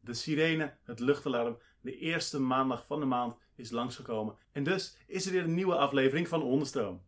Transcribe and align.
De 0.00 0.14
sirene, 0.14 0.74
het 0.82 1.00
luchtalarm, 1.00 1.58
de 1.80 1.96
eerste 1.96 2.40
maandag 2.40 2.86
van 2.86 3.00
de 3.00 3.06
maand 3.06 3.36
is 3.54 3.70
langsgekomen. 3.70 4.36
En 4.52 4.64
dus 4.64 4.96
is 5.06 5.26
er 5.26 5.32
weer 5.32 5.44
een 5.44 5.54
nieuwe 5.54 5.76
aflevering 5.76 6.28
van 6.28 6.42
Onderstroom. 6.42 7.02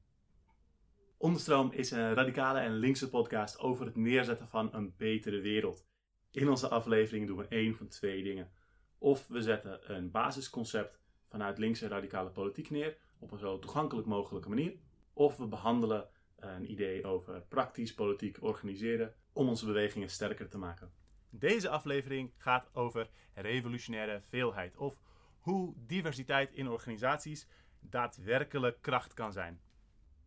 Onderstroom 1.16 1.72
is 1.72 1.90
een 1.90 2.14
radicale 2.14 2.58
en 2.58 2.74
linkse 2.74 3.08
podcast 3.08 3.58
over 3.58 3.86
het 3.86 3.96
neerzetten 3.96 4.48
van 4.48 4.74
een 4.74 4.94
betere 4.96 5.40
wereld. 5.40 5.86
In 6.30 6.48
onze 6.48 6.68
afleveringen 6.68 7.26
doen 7.26 7.36
we 7.36 7.48
één 7.48 7.76
van 7.76 7.88
twee 7.88 8.22
dingen. 8.22 8.50
Of 8.98 9.28
we 9.28 9.42
zetten 9.42 9.94
een 9.94 10.10
basisconcept 10.10 11.00
vanuit 11.28 11.58
linkse 11.58 11.88
radicale 11.88 12.30
politiek 12.30 12.70
neer 12.70 12.96
op 13.18 13.32
een 13.32 13.38
zo 13.38 13.58
toegankelijk 13.58 14.06
mogelijke 14.06 14.48
manier. 14.48 14.74
Of 15.12 15.36
we 15.36 15.46
behandelen 15.46 16.08
een 16.36 16.70
idee 16.70 17.04
over 17.04 17.42
praktisch 17.48 17.94
politiek 17.94 18.42
organiseren 18.42 19.14
om 19.32 19.48
onze 19.48 19.66
bewegingen 19.66 20.08
sterker 20.08 20.48
te 20.48 20.58
maken. 20.58 21.01
Deze 21.34 21.68
aflevering 21.68 22.32
gaat 22.36 22.70
over 22.72 23.08
revolutionaire 23.34 24.20
veelheid 24.28 24.76
of 24.76 24.98
hoe 25.38 25.74
diversiteit 25.76 26.52
in 26.52 26.68
organisaties 26.68 27.46
daadwerkelijk 27.80 28.82
kracht 28.82 29.14
kan 29.14 29.32
zijn. 29.32 29.60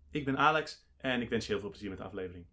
Ik 0.09 0.25
ben 0.25 0.37
Alex 0.37 0.85
en 0.97 1.21
ik 1.21 1.29
wens 1.29 1.45
je 1.45 1.51
heel 1.51 1.61
veel 1.61 1.69
plezier 1.69 1.89
met 1.89 1.97
de 1.97 2.03
aflevering. 2.03 2.45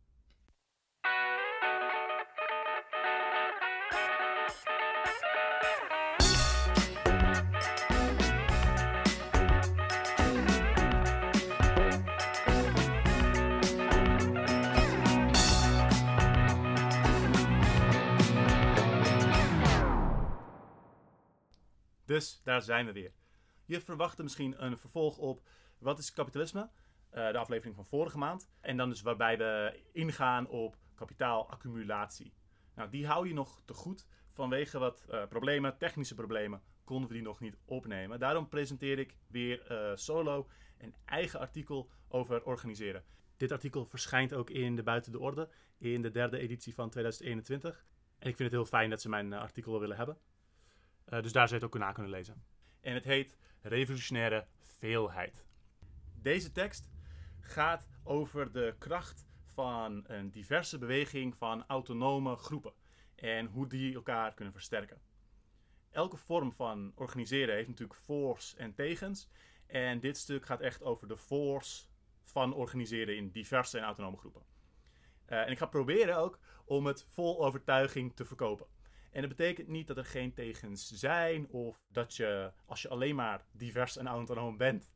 Dus 22.12 22.40
daar 22.42 22.62
zijn 22.62 22.86
we 22.86 22.92
weer. 22.92 23.12
Je 23.64 23.80
verwachtte 23.80 24.22
misschien 24.22 24.64
een 24.64 24.78
vervolg 24.78 25.18
op 25.18 25.42
wat 25.78 25.98
is 25.98 26.12
kapitalisme? 26.12 26.60
Uh, 27.14 27.32
de 27.32 27.38
aflevering 27.38 27.74
van 27.74 27.86
vorige 27.86 28.18
maand. 28.18 28.50
En 28.60 28.76
dan 28.76 28.88
dus 28.88 29.02
waarbij 29.02 29.38
we 29.38 29.82
ingaan 29.92 30.48
op 30.48 30.76
kapitaalaccumulatie. 30.94 32.34
Nou, 32.74 32.90
die 32.90 33.06
hou 33.06 33.28
je 33.28 33.34
nog 33.34 33.62
te 33.64 33.74
goed. 33.74 34.06
Vanwege 34.30 34.78
wat 34.78 35.04
uh, 35.10 35.26
problemen, 35.26 35.78
technische 35.78 36.14
problemen, 36.14 36.62
konden 36.84 37.08
we 37.08 37.14
die 37.14 37.22
nog 37.22 37.40
niet 37.40 37.56
opnemen. 37.64 38.18
Daarom 38.18 38.48
presenteer 38.48 38.98
ik 38.98 39.16
weer 39.26 39.70
uh, 39.70 39.96
solo 39.96 40.48
een 40.78 40.94
eigen 41.04 41.40
artikel 41.40 41.90
over 42.08 42.44
organiseren. 42.44 43.04
Dit 43.36 43.52
artikel 43.52 43.86
verschijnt 43.86 44.32
ook 44.32 44.50
in 44.50 44.76
de 44.76 44.82
Buiten 44.82 45.12
de 45.12 45.20
Orde 45.20 45.48
in 45.78 46.02
de 46.02 46.10
derde 46.10 46.38
editie 46.38 46.74
van 46.74 46.90
2021. 46.90 47.84
En 48.18 48.28
ik 48.28 48.36
vind 48.36 48.50
het 48.50 48.58
heel 48.58 48.78
fijn 48.78 48.90
dat 48.90 49.00
ze 49.00 49.08
mijn 49.08 49.32
artikel 49.32 49.80
willen 49.80 49.96
hebben. 49.96 50.18
Uh, 51.08 51.22
dus 51.22 51.32
daar 51.32 51.48
zou 51.48 51.60
je 51.60 51.66
het 51.66 51.74
ook 51.74 51.80
na 51.80 51.92
kunnen 51.92 52.12
lezen. 52.12 52.44
En 52.80 52.94
het 52.94 53.04
heet 53.04 53.36
Revolutionaire 53.60 54.46
Veelheid. 54.60 55.44
Deze 56.14 56.52
tekst 56.52 56.90
gaat 57.40 57.88
over 58.04 58.52
de 58.52 58.74
kracht 58.78 59.26
van 59.44 60.04
een 60.06 60.30
diverse 60.30 60.78
beweging 60.78 61.36
van 61.36 61.64
autonome 61.66 62.36
groepen 62.36 62.72
en 63.14 63.46
hoe 63.46 63.66
die 63.66 63.94
elkaar 63.94 64.34
kunnen 64.34 64.54
versterken. 64.54 65.00
Elke 65.90 66.16
vorm 66.16 66.52
van 66.52 66.92
organiseren 66.94 67.54
heeft 67.54 67.68
natuurlijk 67.68 68.00
voor's 68.00 68.54
en 68.54 68.74
tegens. 68.74 69.28
En 69.66 70.00
dit 70.00 70.16
stuk 70.16 70.46
gaat 70.46 70.60
echt 70.60 70.82
over 70.82 71.08
de 71.08 71.16
voor's 71.16 71.88
van 72.22 72.54
organiseren 72.54 73.16
in 73.16 73.30
diverse 73.30 73.78
en 73.78 73.84
autonome 73.84 74.16
groepen. 74.16 74.42
Uh, 75.28 75.40
en 75.40 75.50
ik 75.50 75.58
ga 75.58 75.66
proberen 75.66 76.16
ook 76.16 76.38
om 76.64 76.86
het 76.86 77.04
vol 77.08 77.44
overtuiging 77.44 78.16
te 78.16 78.24
verkopen. 78.24 78.66
En 79.12 79.20
dat 79.20 79.36
betekent 79.36 79.68
niet 79.68 79.86
dat 79.86 79.96
er 79.96 80.04
geen 80.04 80.34
tegens 80.34 80.90
zijn 80.90 81.48
of 81.48 81.82
dat 81.88 82.16
je, 82.16 82.52
als 82.64 82.82
je 82.82 82.88
alleen 82.88 83.14
maar 83.14 83.46
divers 83.50 83.96
en 83.96 84.06
autonoom 84.06 84.56
bent, 84.56 84.90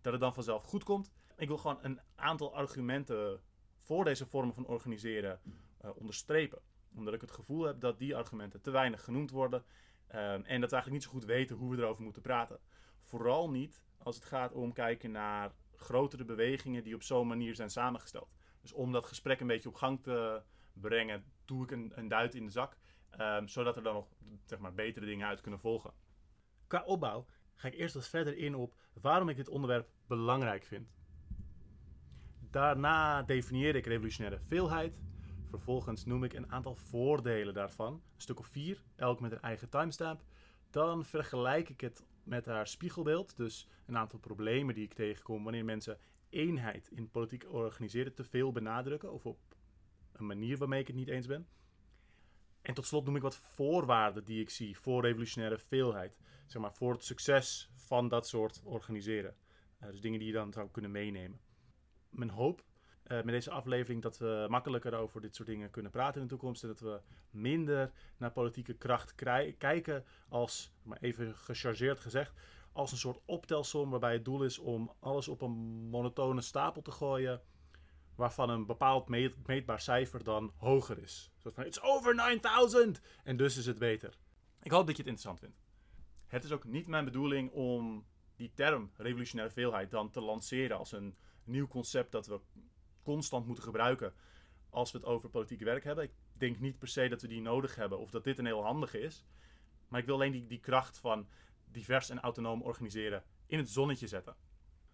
dat 0.00 0.12
het 0.12 0.20
dan 0.22 0.34
vanzelf 0.34 0.64
goed 0.64 0.84
komt. 0.84 1.12
Ik 1.36 1.48
wil 1.48 1.58
gewoon 1.58 1.78
een 1.82 2.00
aantal 2.14 2.54
argumenten 2.54 3.40
voor 3.80 4.04
deze 4.04 4.26
vorm 4.26 4.52
van 4.52 4.66
organiseren 4.66 5.40
uh, 5.84 5.90
onderstrepen. 5.96 6.62
Omdat 6.94 7.14
ik 7.14 7.20
het 7.20 7.30
gevoel 7.30 7.62
heb 7.62 7.80
dat 7.80 7.98
die 7.98 8.16
argumenten 8.16 8.60
te 8.60 8.70
weinig 8.70 9.04
genoemd 9.04 9.30
worden 9.30 9.64
um, 10.08 10.14
en 10.16 10.60
dat 10.60 10.70
we 10.70 10.76
eigenlijk 10.76 10.90
niet 10.90 11.02
zo 11.02 11.10
goed 11.10 11.24
weten 11.24 11.56
hoe 11.56 11.76
we 11.76 11.82
erover 11.82 12.02
moeten 12.02 12.22
praten. 12.22 12.60
Vooral 13.00 13.50
niet 13.50 13.82
als 13.98 14.16
het 14.16 14.24
gaat 14.24 14.52
om 14.52 14.72
kijken 14.72 15.10
naar 15.10 15.54
grotere 15.76 16.24
bewegingen 16.24 16.84
die 16.84 16.94
op 16.94 17.02
zo'n 17.02 17.26
manier 17.26 17.54
zijn 17.54 17.70
samengesteld. 17.70 18.36
Dus 18.60 18.72
om 18.72 18.92
dat 18.92 19.06
gesprek 19.06 19.40
een 19.40 19.46
beetje 19.46 19.68
op 19.68 19.74
gang 19.74 20.02
te 20.02 20.42
brengen, 20.72 21.24
doe 21.44 21.64
ik 21.64 21.70
een, 21.70 21.92
een 21.94 22.08
duit 22.08 22.34
in 22.34 22.44
de 22.44 22.50
zak 22.50 22.76
Um, 23.20 23.48
zodat 23.48 23.76
er 23.76 23.82
dan 23.82 23.94
nog 23.94 24.08
zeg 24.44 24.58
maar, 24.58 24.74
betere 24.74 25.06
dingen 25.06 25.26
uit 25.26 25.40
kunnen 25.40 25.60
volgen. 25.60 25.92
Qua 26.66 26.82
opbouw 26.84 27.26
ga 27.54 27.68
ik 27.68 27.74
eerst 27.74 27.94
wat 27.94 28.08
verder 28.08 28.36
in 28.36 28.54
op 28.54 28.74
waarom 28.92 29.28
ik 29.28 29.36
dit 29.36 29.48
onderwerp 29.48 29.88
belangrijk 30.06 30.64
vind. 30.64 30.88
Daarna 32.50 33.22
definieer 33.22 33.74
ik 33.74 33.86
revolutionaire 33.86 34.40
veelheid. 34.46 35.00
Vervolgens 35.50 36.04
noem 36.04 36.24
ik 36.24 36.32
een 36.32 36.52
aantal 36.52 36.74
voordelen 36.74 37.54
daarvan, 37.54 37.92
een 37.92 38.20
stuk 38.20 38.38
of 38.38 38.46
vier, 38.46 38.82
elk 38.96 39.20
met 39.20 39.32
een 39.32 39.40
eigen 39.40 39.68
timestamp. 39.68 40.22
Dan 40.70 41.04
vergelijk 41.04 41.68
ik 41.68 41.80
het 41.80 42.06
met 42.22 42.46
haar 42.46 42.66
spiegelbeeld, 42.66 43.36
dus 43.36 43.68
een 43.86 43.96
aantal 43.96 44.18
problemen 44.18 44.74
die 44.74 44.84
ik 44.84 44.94
tegenkom 44.94 45.44
wanneer 45.44 45.64
mensen 45.64 45.98
eenheid 46.30 46.90
in 46.90 47.10
politiek 47.10 47.52
organiseren 47.52 48.14
te 48.14 48.24
veel 48.24 48.52
benadrukken 48.52 49.12
of 49.12 49.26
op 49.26 49.38
een 50.12 50.26
manier 50.26 50.58
waarmee 50.58 50.80
ik 50.80 50.86
het 50.86 50.96
niet 50.96 51.08
eens 51.08 51.26
ben. 51.26 51.48
En 52.62 52.74
tot 52.74 52.86
slot 52.86 53.04
noem 53.04 53.16
ik 53.16 53.22
wat 53.22 53.36
voorwaarden 53.36 54.24
die 54.24 54.40
ik 54.40 54.50
zie 54.50 54.78
voor 54.78 55.02
revolutionaire 55.02 55.58
veelheid. 55.58 56.18
Zeg 56.46 56.62
maar, 56.62 56.74
voor 56.74 56.92
het 56.92 57.04
succes 57.04 57.70
van 57.74 58.08
dat 58.08 58.28
soort 58.28 58.60
organiseren. 58.64 59.36
Uh, 59.82 59.90
dus 59.90 60.00
dingen 60.00 60.18
die 60.18 60.28
je 60.28 60.34
dan 60.34 60.52
zou 60.52 60.68
kunnen 60.70 60.90
meenemen. 60.90 61.40
Mijn 62.08 62.30
hoop 62.30 62.64
uh, 63.06 63.22
met 63.22 63.34
deze 63.34 63.50
aflevering 63.50 64.02
dat 64.02 64.18
we 64.18 64.46
makkelijker 64.48 64.94
over 64.94 65.20
dit 65.20 65.34
soort 65.34 65.48
dingen 65.48 65.70
kunnen 65.70 65.90
praten 65.90 66.20
in 66.20 66.26
de 66.26 66.32
toekomst. 66.32 66.62
En 66.62 66.68
dat 66.68 66.80
we 66.80 67.00
minder 67.30 67.92
naar 68.16 68.32
politieke 68.32 68.74
kracht 68.74 69.14
kijken 69.58 70.04
als, 70.28 70.72
maar 70.82 70.98
even 71.00 71.34
gechargeerd 71.34 72.00
gezegd, 72.00 72.32
als 72.72 72.92
een 72.92 72.98
soort 72.98 73.20
optelsom 73.24 73.90
waarbij 73.90 74.12
het 74.12 74.24
doel 74.24 74.42
is 74.44 74.58
om 74.58 74.92
alles 74.98 75.28
op 75.28 75.42
een 75.42 75.88
monotone 75.90 76.40
stapel 76.40 76.82
te 76.82 76.90
gooien 76.90 77.40
waarvan 78.18 78.50
een 78.50 78.66
bepaald 78.66 79.08
meetbaar 79.46 79.80
cijfer 79.80 80.24
dan 80.24 80.52
hoger 80.56 80.98
is. 80.98 81.30
Zoals 81.36 81.56
van, 81.56 81.64
it's 81.64 81.80
over 81.82 82.14
9000! 82.14 83.00
En 83.24 83.36
dus 83.36 83.56
is 83.56 83.66
het 83.66 83.78
beter. 83.78 84.18
Ik 84.62 84.70
hoop 84.70 84.86
dat 84.86 84.96
je 84.96 85.02
het 85.02 85.10
interessant 85.10 85.38
vindt. 85.38 85.60
Het 86.26 86.44
is 86.44 86.52
ook 86.52 86.64
niet 86.64 86.86
mijn 86.86 87.04
bedoeling 87.04 87.50
om 87.50 88.06
die 88.36 88.52
term 88.54 88.90
revolutionaire 88.96 89.54
veelheid 89.54 89.90
dan 89.90 90.10
te 90.10 90.20
lanceren 90.20 90.78
als 90.78 90.92
een 90.92 91.16
nieuw 91.44 91.66
concept 91.66 92.12
dat 92.12 92.26
we 92.26 92.40
constant 93.02 93.46
moeten 93.46 93.64
gebruiken 93.64 94.14
als 94.70 94.92
we 94.92 94.98
het 94.98 95.06
over 95.06 95.28
politiek 95.28 95.60
werk 95.60 95.84
hebben. 95.84 96.04
Ik 96.04 96.12
denk 96.32 96.60
niet 96.60 96.78
per 96.78 96.88
se 96.88 97.08
dat 97.08 97.22
we 97.22 97.28
die 97.28 97.40
nodig 97.40 97.74
hebben 97.74 97.98
of 97.98 98.10
dat 98.10 98.24
dit 98.24 98.38
een 98.38 98.46
heel 98.46 98.64
handige 98.64 99.00
is. 99.00 99.24
Maar 99.88 100.00
ik 100.00 100.06
wil 100.06 100.14
alleen 100.14 100.32
die, 100.32 100.46
die 100.46 100.60
kracht 100.60 100.98
van 100.98 101.28
divers 101.64 102.10
en 102.10 102.20
autonoom 102.20 102.62
organiseren 102.62 103.24
in 103.46 103.58
het 103.58 103.68
zonnetje 103.68 104.06
zetten. 104.06 104.36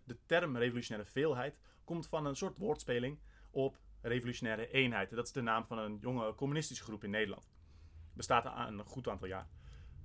De 0.05 0.19
term 0.27 0.57
revolutionaire 0.57 1.11
veelheid 1.11 1.59
komt 1.85 2.07
van 2.07 2.27
een 2.27 2.37
soort 2.37 2.59
woordspeling 2.59 3.19
op 3.51 3.79
revolutionaire 4.01 4.71
eenheid. 4.71 5.11
Dat 5.11 5.27
is 5.27 5.33
de 5.33 5.41
naam 5.41 5.65
van 5.65 5.79
een 5.79 5.99
jonge 6.01 6.35
communistische 6.35 6.85
groep 6.85 7.05
in 7.05 7.11
Nederland. 7.11 7.49
Bestaat 8.13 8.47
al 8.47 8.67
een 8.67 8.85
goed 8.85 9.09
aantal 9.09 9.29
jaar. 9.29 9.49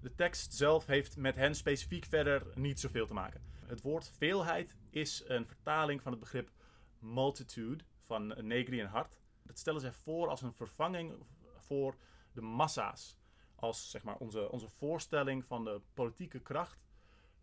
De 0.02 0.16
tekst 0.16 0.54
zelf 0.54 0.86
heeft 0.86 1.18
met 1.18 1.36
hen 1.36 1.56
specifiek 1.56 2.06
verder 2.06 2.48
niet 2.56 2.80
zoveel 2.80 3.08
te 3.08 3.14
maken. 3.14 3.44
Het 3.66 3.82
woord 3.82 4.12
veelheid 4.18 4.76
is 4.90 5.24
een 5.28 5.46
vertaling 5.46 6.02
van 6.02 6.12
het 6.12 6.22
begrip 6.22 6.52
multitude 7.00 7.84
van 8.02 8.48
Negri 8.48 8.80
en 8.80 8.88
Hart. 8.88 9.20
Dat 9.44 9.60
stellen 9.60 9.82
zij 9.82 9.92
voor 9.92 10.28
als 10.28 10.42
een 10.42 10.54
vervanging 10.54 11.14
voor 11.58 11.96
de 12.32 12.42
massa's. 12.42 13.18
Als 13.56 13.90
zeg 13.90 14.04
maar, 14.04 14.16
onze, 14.16 14.52
onze 14.52 14.70
voorstelling 14.70 15.46
van 15.46 15.64
de 15.64 15.82
politieke 15.94 16.40
kracht 16.40 16.89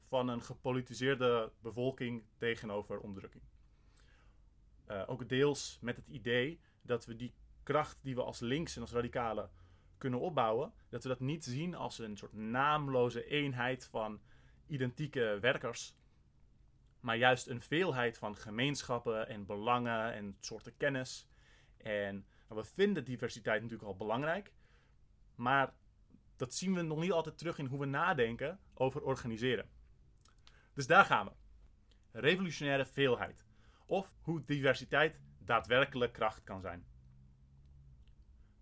van 0.08 0.28
een 0.28 0.42
gepolitiseerde 0.42 1.52
bevolking 1.60 2.24
tegenover 2.36 2.98
onderdrukking. 2.98 3.44
Uh, 4.90 5.02
ook 5.06 5.28
deels 5.28 5.78
met 5.80 5.96
het 5.96 6.08
idee 6.08 6.60
dat 6.82 7.04
we 7.04 7.16
die 7.16 7.34
kracht 7.62 7.98
die 8.02 8.14
we 8.14 8.22
als 8.22 8.40
links 8.40 8.76
en 8.76 8.82
als 8.82 8.92
radicalen 8.92 9.50
kunnen 9.98 10.20
opbouwen, 10.20 10.72
dat 10.88 11.02
we 11.02 11.08
dat 11.08 11.20
niet 11.20 11.44
zien 11.44 11.74
als 11.74 11.98
een 11.98 12.16
soort 12.16 12.32
naamloze 12.32 13.26
eenheid 13.26 13.86
van 13.86 14.20
identieke 14.66 15.38
werkers, 15.40 15.96
maar 17.00 17.16
juist 17.16 17.46
een 17.46 17.60
veelheid 17.60 18.18
van 18.18 18.36
gemeenschappen 18.36 19.28
en 19.28 19.46
belangen 19.46 20.12
en 20.12 20.36
soorten 20.40 20.76
kennis. 20.76 21.28
En 21.76 22.26
nou, 22.48 22.60
we 22.60 22.64
vinden 22.64 23.04
diversiteit 23.04 23.62
natuurlijk 23.62 23.88
al 23.88 23.96
belangrijk, 23.96 24.52
maar 25.34 25.74
dat 26.36 26.54
zien 26.54 26.74
we 26.74 26.82
nog 26.82 27.00
niet 27.00 27.12
altijd 27.12 27.38
terug 27.38 27.58
in 27.58 27.66
hoe 27.66 27.78
we 27.78 27.86
nadenken 27.86 28.60
over 28.74 29.02
organiseren. 29.02 29.68
Dus 30.76 30.86
daar 30.86 31.04
gaan 31.04 31.26
we. 31.26 31.32
Revolutionaire 32.20 32.86
veelheid. 32.86 33.44
Of 33.86 34.12
hoe 34.20 34.44
diversiteit 34.44 35.20
daadwerkelijk 35.38 36.12
kracht 36.12 36.44
kan 36.44 36.60
zijn. 36.60 36.86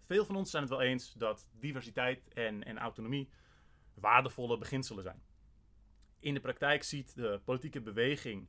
Veel 0.05 0.25
van 0.25 0.37
ons 0.37 0.51
zijn 0.51 0.63
het 0.63 0.73
wel 0.73 0.83
eens 0.83 1.13
dat 1.13 1.49
diversiteit 1.53 2.29
en, 2.29 2.65
en 2.65 2.79
autonomie 2.79 3.31
waardevolle 3.95 4.59
beginselen 4.59 5.03
zijn. 5.03 5.23
In 6.19 6.35
de 6.35 6.41
praktijk 6.41 6.83
ziet 6.83 7.15
de 7.15 7.41
politieke 7.45 7.81
beweging 7.81 8.49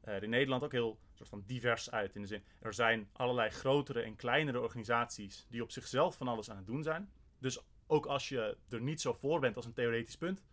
er 0.00 0.22
in 0.22 0.30
Nederland 0.30 0.62
ook 0.62 0.72
heel 0.72 0.98
soort 1.12 1.28
van 1.28 1.42
divers 1.46 1.90
uit. 1.90 2.14
In 2.14 2.20
de 2.20 2.26
zin, 2.26 2.44
er 2.60 2.74
zijn 2.74 3.08
allerlei 3.12 3.50
grotere 3.50 4.00
en 4.00 4.16
kleinere 4.16 4.60
organisaties 4.60 5.46
die 5.50 5.62
op 5.62 5.70
zichzelf 5.70 6.16
van 6.16 6.28
alles 6.28 6.50
aan 6.50 6.56
het 6.56 6.66
doen 6.66 6.82
zijn. 6.82 7.12
Dus 7.38 7.64
ook 7.86 8.06
als 8.06 8.28
je 8.28 8.58
er 8.68 8.80
niet 8.80 9.00
zo 9.00 9.12
voor 9.12 9.40
bent 9.40 9.56
als 9.56 9.66
een 9.66 9.72
theoretisch 9.72 10.16
punt, 10.16 10.44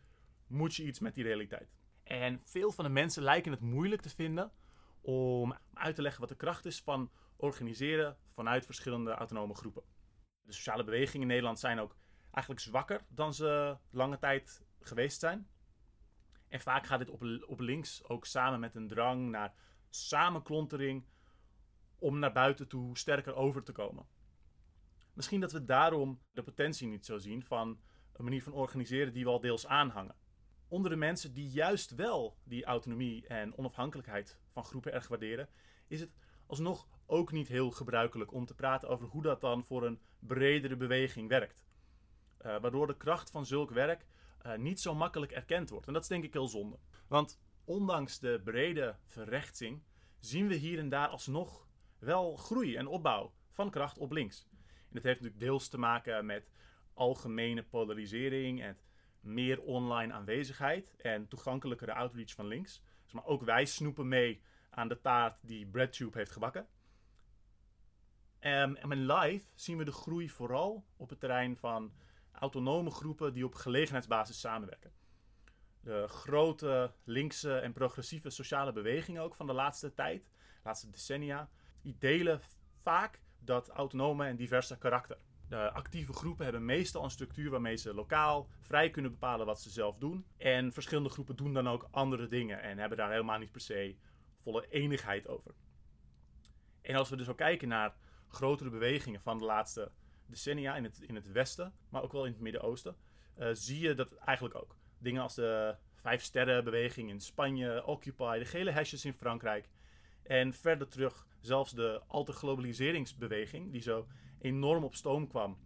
moet 0.47 0.75
je 0.75 0.83
iets 0.83 0.99
met 0.99 1.13
die 1.13 1.23
realiteit. 1.23 1.75
En 2.03 2.41
veel 2.43 2.71
van 2.71 2.83
de 2.85 2.89
mensen 2.89 3.23
lijken 3.23 3.51
het 3.51 3.61
moeilijk 3.61 4.01
te 4.01 4.09
vinden 4.09 4.51
om 5.01 5.57
uit 5.73 5.95
te 5.95 6.01
leggen 6.01 6.21
wat 6.21 6.29
de 6.29 6.35
kracht 6.35 6.65
is 6.65 6.81
van 6.81 7.11
organiseren 7.35 8.17
vanuit 8.33 8.65
verschillende 8.65 9.11
autonome 9.11 9.55
groepen. 9.55 9.83
De 10.41 10.53
sociale 10.53 10.83
bewegingen 10.83 11.21
in 11.21 11.27
Nederland 11.27 11.59
zijn 11.59 11.79
ook 11.79 11.95
eigenlijk 12.31 12.65
zwakker 12.65 13.05
dan 13.09 13.33
ze 13.33 13.77
lange 13.89 14.17
tijd 14.17 14.65
geweest 14.79 15.19
zijn. 15.19 15.47
En 16.47 16.59
vaak 16.59 16.85
gaat 16.85 16.99
dit 16.99 17.09
op, 17.09 17.23
op 17.47 17.59
links 17.59 18.03
ook 18.03 18.25
samen 18.25 18.59
met 18.59 18.75
een 18.75 18.87
drang 18.87 19.29
naar 19.29 19.53
samenklontering 19.89 21.05
om 21.97 22.19
naar 22.19 22.31
buiten 22.31 22.67
toe 22.67 22.97
sterker 22.97 23.35
over 23.35 23.63
te 23.63 23.71
komen. 23.71 24.05
Misschien 25.13 25.39
dat 25.39 25.51
we 25.51 25.65
daarom 25.65 26.21
de 26.31 26.43
potentie 26.43 26.87
niet 26.87 27.05
zo 27.05 27.17
zien 27.17 27.43
van 27.43 27.79
een 28.13 28.23
manier 28.23 28.43
van 28.43 28.53
organiseren 28.53 29.13
die 29.13 29.23
we 29.23 29.29
al 29.29 29.39
deels 29.39 29.67
aanhangen. 29.67 30.15
Onder 30.73 30.91
de 30.91 30.97
mensen 30.97 31.33
die 31.33 31.49
juist 31.49 31.95
wel 31.95 32.37
die 32.43 32.65
autonomie 32.65 33.27
en 33.27 33.57
onafhankelijkheid 33.57 34.37
van 34.51 34.63
groepen 34.63 34.93
erg 34.93 35.07
waarderen, 35.07 35.49
is 35.87 35.99
het 35.99 36.15
alsnog 36.45 36.87
ook 37.05 37.31
niet 37.31 37.47
heel 37.47 37.71
gebruikelijk 37.71 38.31
om 38.31 38.45
te 38.45 38.55
praten 38.55 38.89
over 38.89 39.07
hoe 39.07 39.21
dat 39.21 39.41
dan 39.41 39.63
voor 39.63 39.85
een 39.85 39.99
bredere 40.19 40.75
beweging 40.75 41.29
werkt. 41.29 41.63
Uh, 42.41 42.59
waardoor 42.59 42.87
de 42.87 42.97
kracht 42.97 43.31
van 43.31 43.45
zulk 43.45 43.71
werk 43.71 44.05
uh, 44.45 44.55
niet 44.55 44.79
zo 44.79 44.95
makkelijk 44.95 45.31
erkend 45.31 45.69
wordt. 45.69 45.87
En 45.87 45.93
dat 45.93 46.01
is 46.01 46.07
denk 46.07 46.23
ik 46.23 46.33
heel 46.33 46.47
zonde. 46.47 46.79
Want 47.07 47.41
ondanks 47.63 48.19
de 48.19 48.41
brede 48.43 48.95
verrechtsing 49.05 49.83
zien 50.19 50.47
we 50.47 50.55
hier 50.55 50.79
en 50.79 50.89
daar 50.89 51.07
alsnog 51.07 51.67
wel 51.99 52.35
groei 52.35 52.75
en 52.75 52.87
opbouw 52.87 53.33
van 53.51 53.69
kracht 53.69 53.97
op 53.97 54.11
links. 54.11 54.47
En 54.51 54.89
dat 54.89 55.03
heeft 55.03 55.21
natuurlijk 55.21 55.45
deels 55.45 55.67
te 55.67 55.77
maken 55.77 56.25
met 56.25 56.51
algemene 56.93 57.63
polarisering 57.63 58.61
en 58.61 58.77
meer 59.23 59.61
online 59.61 60.13
aanwezigheid 60.13 60.95
en 60.95 61.27
toegankelijkere 61.27 61.93
outreach 61.93 62.33
van 62.33 62.47
links. 62.47 62.81
Dus 63.03 63.13
maar 63.13 63.25
ook 63.25 63.43
wij 63.43 63.65
snoepen 63.65 64.07
mee 64.07 64.41
aan 64.69 64.87
de 64.87 65.01
taart 65.01 65.37
die 65.41 65.65
BreadTube 65.65 66.17
heeft 66.17 66.31
gebakken. 66.31 66.67
Um, 68.39 68.75
en 68.75 69.05
live 69.05 69.45
zien 69.55 69.77
we 69.77 69.83
de 69.83 69.91
groei 69.91 70.29
vooral 70.29 70.85
op 70.97 71.09
het 71.09 71.19
terrein 71.19 71.57
van 71.57 71.93
autonome 72.31 72.91
groepen 72.91 73.33
die 73.33 73.45
op 73.45 73.55
gelegenheidsbasis 73.55 74.39
samenwerken. 74.39 74.91
De 75.79 76.07
grote 76.07 76.93
linkse 77.03 77.57
en 77.57 77.73
progressieve 77.73 78.29
sociale 78.29 78.71
bewegingen 78.71 79.21
ook 79.21 79.35
van 79.35 79.47
de 79.47 79.53
laatste 79.53 79.93
tijd, 79.93 80.23
de 80.23 80.59
laatste 80.63 80.89
decennia, 80.89 81.49
die 81.81 81.95
delen 81.99 82.41
vaak 82.81 83.21
dat 83.39 83.69
autonome 83.69 84.25
en 84.25 84.35
diverse 84.35 84.77
karakter. 84.77 85.17
De 85.53 85.71
actieve 85.71 86.13
groepen 86.13 86.43
hebben 86.43 86.65
meestal 86.65 87.03
een 87.03 87.09
structuur 87.09 87.49
waarmee 87.49 87.75
ze 87.75 87.93
lokaal 87.93 88.49
vrij 88.59 88.89
kunnen 88.89 89.11
bepalen 89.11 89.45
wat 89.45 89.61
ze 89.61 89.69
zelf 89.69 89.97
doen. 89.97 90.25
En 90.37 90.71
verschillende 90.71 91.09
groepen 91.09 91.35
doen 91.35 91.53
dan 91.53 91.67
ook 91.67 91.87
andere 91.91 92.27
dingen 92.27 92.61
en 92.61 92.77
hebben 92.77 92.97
daar 92.97 93.11
helemaal 93.11 93.39
niet 93.39 93.51
per 93.51 93.61
se 93.61 93.95
volle 94.41 94.67
enigheid 94.69 95.27
over. 95.27 95.53
En 96.81 96.95
als 96.95 97.09
we 97.09 97.15
dus 97.15 97.29
ook 97.29 97.37
kijken 97.37 97.67
naar 97.67 97.95
grotere 98.27 98.69
bewegingen 98.69 99.21
van 99.21 99.37
de 99.37 99.45
laatste 99.45 99.91
decennia 100.25 100.75
in 100.75 100.83
het, 100.83 101.01
in 101.01 101.15
het 101.15 101.31
Westen, 101.31 101.73
maar 101.89 102.03
ook 102.03 102.11
wel 102.11 102.25
in 102.25 102.31
het 102.31 102.41
Midden-Oosten, 102.41 102.95
uh, 103.37 103.47
zie 103.51 103.79
je 103.79 103.93
dat 103.93 104.13
eigenlijk 104.13 104.55
ook. 104.55 104.75
Dingen 104.97 105.21
als 105.21 105.35
de 105.35 105.75
Vijf 105.95 106.21
Sterrenbeweging 106.21 107.09
in 107.09 107.19
Spanje, 107.19 107.85
Occupy, 107.85 108.37
de 108.37 108.45
gele 108.45 108.71
hesjes 108.71 109.05
in 109.05 109.13
Frankrijk. 109.13 109.69
En 110.23 110.53
verder 110.53 110.87
terug 110.87 111.27
zelfs 111.39 111.71
de 111.71 112.01
globaliseringsbeweging, 112.07 113.71
die 113.71 113.81
zo 113.81 114.07
enorm 114.43 114.83
op 114.83 114.95
stoom 114.95 115.27
kwam 115.27 115.57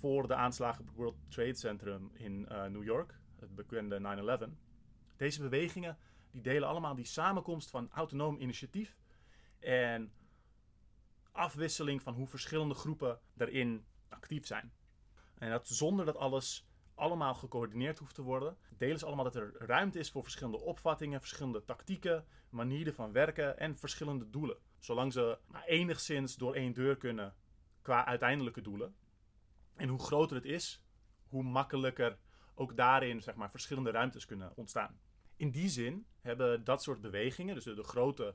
voor 0.00 0.26
de 0.26 0.34
aanslagen 0.34 0.80
op 0.80 0.86
het 0.86 0.96
World 0.96 1.16
Trade 1.28 1.54
Center 1.54 2.00
in 2.12 2.48
uh, 2.50 2.64
New 2.66 2.84
York, 2.84 3.18
het 3.38 3.54
bekende 3.54 4.48
9-11. 4.48 4.50
Deze 5.16 5.42
bewegingen 5.42 5.98
die 6.30 6.40
delen 6.42 6.68
allemaal 6.68 6.94
die 6.94 7.04
samenkomst 7.04 7.70
van 7.70 7.90
autonoom 7.90 8.36
initiatief 8.40 8.96
en 9.58 10.12
afwisseling 11.32 12.02
van 12.02 12.14
hoe 12.14 12.26
verschillende 12.26 12.74
groepen 12.74 13.20
daarin 13.34 13.84
actief 14.08 14.46
zijn. 14.46 14.72
En 15.38 15.50
dat 15.50 15.68
zonder 15.68 16.04
dat 16.04 16.16
alles 16.16 16.68
allemaal 16.94 17.34
gecoördineerd 17.34 17.98
hoeft 17.98 18.14
te 18.14 18.22
worden. 18.22 18.56
Delen 18.76 18.98
ze 18.98 19.06
allemaal 19.06 19.24
dat 19.24 19.36
er 19.36 19.54
ruimte 19.58 19.98
is 19.98 20.10
voor 20.10 20.22
verschillende 20.22 20.60
opvattingen, 20.60 21.20
verschillende 21.20 21.64
tactieken, 21.64 22.26
manieren 22.48 22.94
van 22.94 23.12
werken 23.12 23.58
en 23.58 23.76
verschillende 23.76 24.30
doelen. 24.30 24.56
Zolang 24.78 25.12
ze 25.12 25.38
enigszins 25.66 26.36
door 26.36 26.54
één 26.54 26.72
deur 26.72 26.96
kunnen 26.96 27.34
qua 27.84 28.04
uiteindelijke 28.04 28.60
doelen. 28.60 28.94
En 29.74 29.88
hoe 29.88 29.98
groter 29.98 30.36
het 30.36 30.44
is, 30.44 30.84
hoe 31.28 31.42
makkelijker 31.42 32.18
ook 32.54 32.76
daarin 32.76 33.22
zeg 33.22 33.34
maar, 33.34 33.50
verschillende 33.50 33.90
ruimtes 33.90 34.24
kunnen 34.26 34.52
ontstaan. 34.56 34.98
In 35.36 35.50
die 35.50 35.68
zin 35.68 36.06
hebben 36.20 36.64
dat 36.64 36.82
soort 36.82 37.00
bewegingen, 37.00 37.54
dus 37.54 37.64
de, 37.64 37.82
grote 37.82 38.34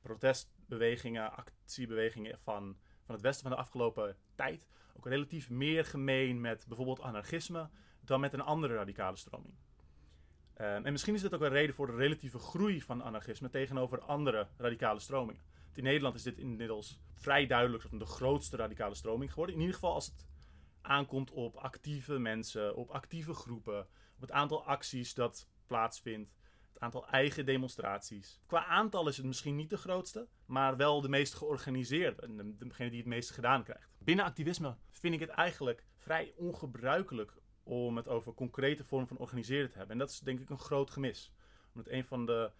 protestbewegingen, 0.00 1.32
actiebewegingen 1.32 2.38
van, 2.38 2.76
van 3.04 3.14
het 3.14 3.24
Westen 3.24 3.42
van 3.42 3.56
de 3.56 3.62
afgelopen 3.62 4.16
tijd, 4.34 4.66
ook 4.96 5.06
relatief 5.06 5.50
meer 5.50 5.84
gemeen 5.84 6.40
met 6.40 6.66
bijvoorbeeld 6.66 7.00
anarchisme 7.00 7.68
dan 8.00 8.20
met 8.20 8.32
een 8.32 8.40
andere 8.40 8.74
radicale 8.74 9.16
stroming. 9.16 9.54
Um, 10.60 10.84
en 10.84 10.92
misschien 10.92 11.14
is 11.14 11.22
dit 11.22 11.34
ook 11.34 11.40
een 11.40 11.48
reden 11.48 11.74
voor 11.74 11.86
de 11.86 11.96
relatieve 11.96 12.38
groei 12.38 12.82
van 12.82 13.02
anarchisme 13.02 13.48
tegenover 13.48 14.00
andere 14.00 14.48
radicale 14.56 15.00
stromingen. 15.00 15.42
In 15.78 15.84
Nederland 15.84 16.14
is 16.14 16.22
dit 16.22 16.38
inmiddels 16.38 17.00
vrij 17.14 17.46
duidelijk 17.46 17.84
de 17.90 18.06
grootste 18.06 18.56
radicale 18.56 18.94
stroming 18.94 19.30
geworden. 19.30 19.54
In 19.54 19.60
ieder 19.60 19.74
geval 19.74 19.94
als 19.94 20.06
het 20.06 20.26
aankomt 20.80 21.30
op 21.30 21.56
actieve 21.56 22.18
mensen, 22.18 22.76
op 22.76 22.90
actieve 22.90 23.34
groepen, 23.34 23.80
op 24.14 24.20
het 24.20 24.30
aantal 24.30 24.64
acties 24.64 25.14
dat 25.14 25.48
plaatsvindt, 25.66 26.36
het 26.72 26.82
aantal 26.82 27.08
eigen 27.08 27.46
demonstraties. 27.46 28.40
Qua 28.46 28.64
aantal 28.66 29.08
is 29.08 29.16
het 29.16 29.26
misschien 29.26 29.56
niet 29.56 29.70
de 29.70 29.76
grootste, 29.76 30.28
maar 30.46 30.76
wel 30.76 31.00
de 31.00 31.08
meest 31.08 31.34
georganiseerde 31.34 32.22
en 32.22 32.56
degene 32.58 32.90
die 32.90 32.98
het 32.98 33.08
meeste 33.08 33.32
gedaan 33.32 33.64
krijgt. 33.64 33.96
Binnen 33.98 34.24
activisme 34.24 34.76
vind 34.90 35.14
ik 35.14 35.20
het 35.20 35.30
eigenlijk 35.30 35.84
vrij 35.96 36.32
ongebruikelijk 36.36 37.36
om 37.62 37.96
het 37.96 38.08
over 38.08 38.34
concrete 38.34 38.84
vormen 38.84 39.08
van 39.08 39.18
organiseren 39.18 39.70
te 39.70 39.76
hebben. 39.76 39.92
En 39.92 39.98
dat 39.98 40.10
is 40.10 40.18
denk 40.20 40.40
ik 40.40 40.50
een 40.50 40.58
groot 40.58 40.90
gemis. 40.90 41.32
Omdat 41.74 41.92
een 41.92 42.04
van 42.04 42.26
de 42.26 42.50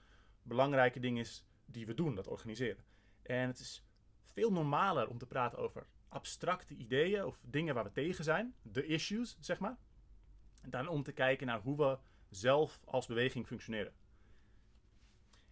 belangrijke 0.43 1.01
dingen 1.01 1.21
is 1.21 1.47
die 1.65 1.87
we 1.87 1.95
doen, 1.95 2.15
dat 2.15 2.29
organiseren. 2.29 2.85
En 3.29 3.47
het 3.47 3.59
is 3.59 3.85
veel 4.25 4.53
normaler 4.53 5.09
om 5.09 5.19
te 5.19 5.27
praten 5.27 5.59
over 5.59 5.87
abstracte 6.09 6.75
ideeën 6.75 7.25
of 7.25 7.39
dingen 7.43 7.75
waar 7.75 7.85
we 7.85 7.93
tegen 7.93 8.25
zijn, 8.25 8.55
de 8.63 8.87
issues, 8.87 9.37
zeg 9.41 9.59
maar. 9.59 9.77
Dan 10.67 10.89
om 10.89 11.03
te 11.03 11.13
kijken 11.13 11.47
naar 11.47 11.61
hoe 11.61 11.77
we 11.77 11.99
zelf 12.29 12.81
als 12.85 13.07
beweging 13.07 13.47
functioneren. 13.47 13.95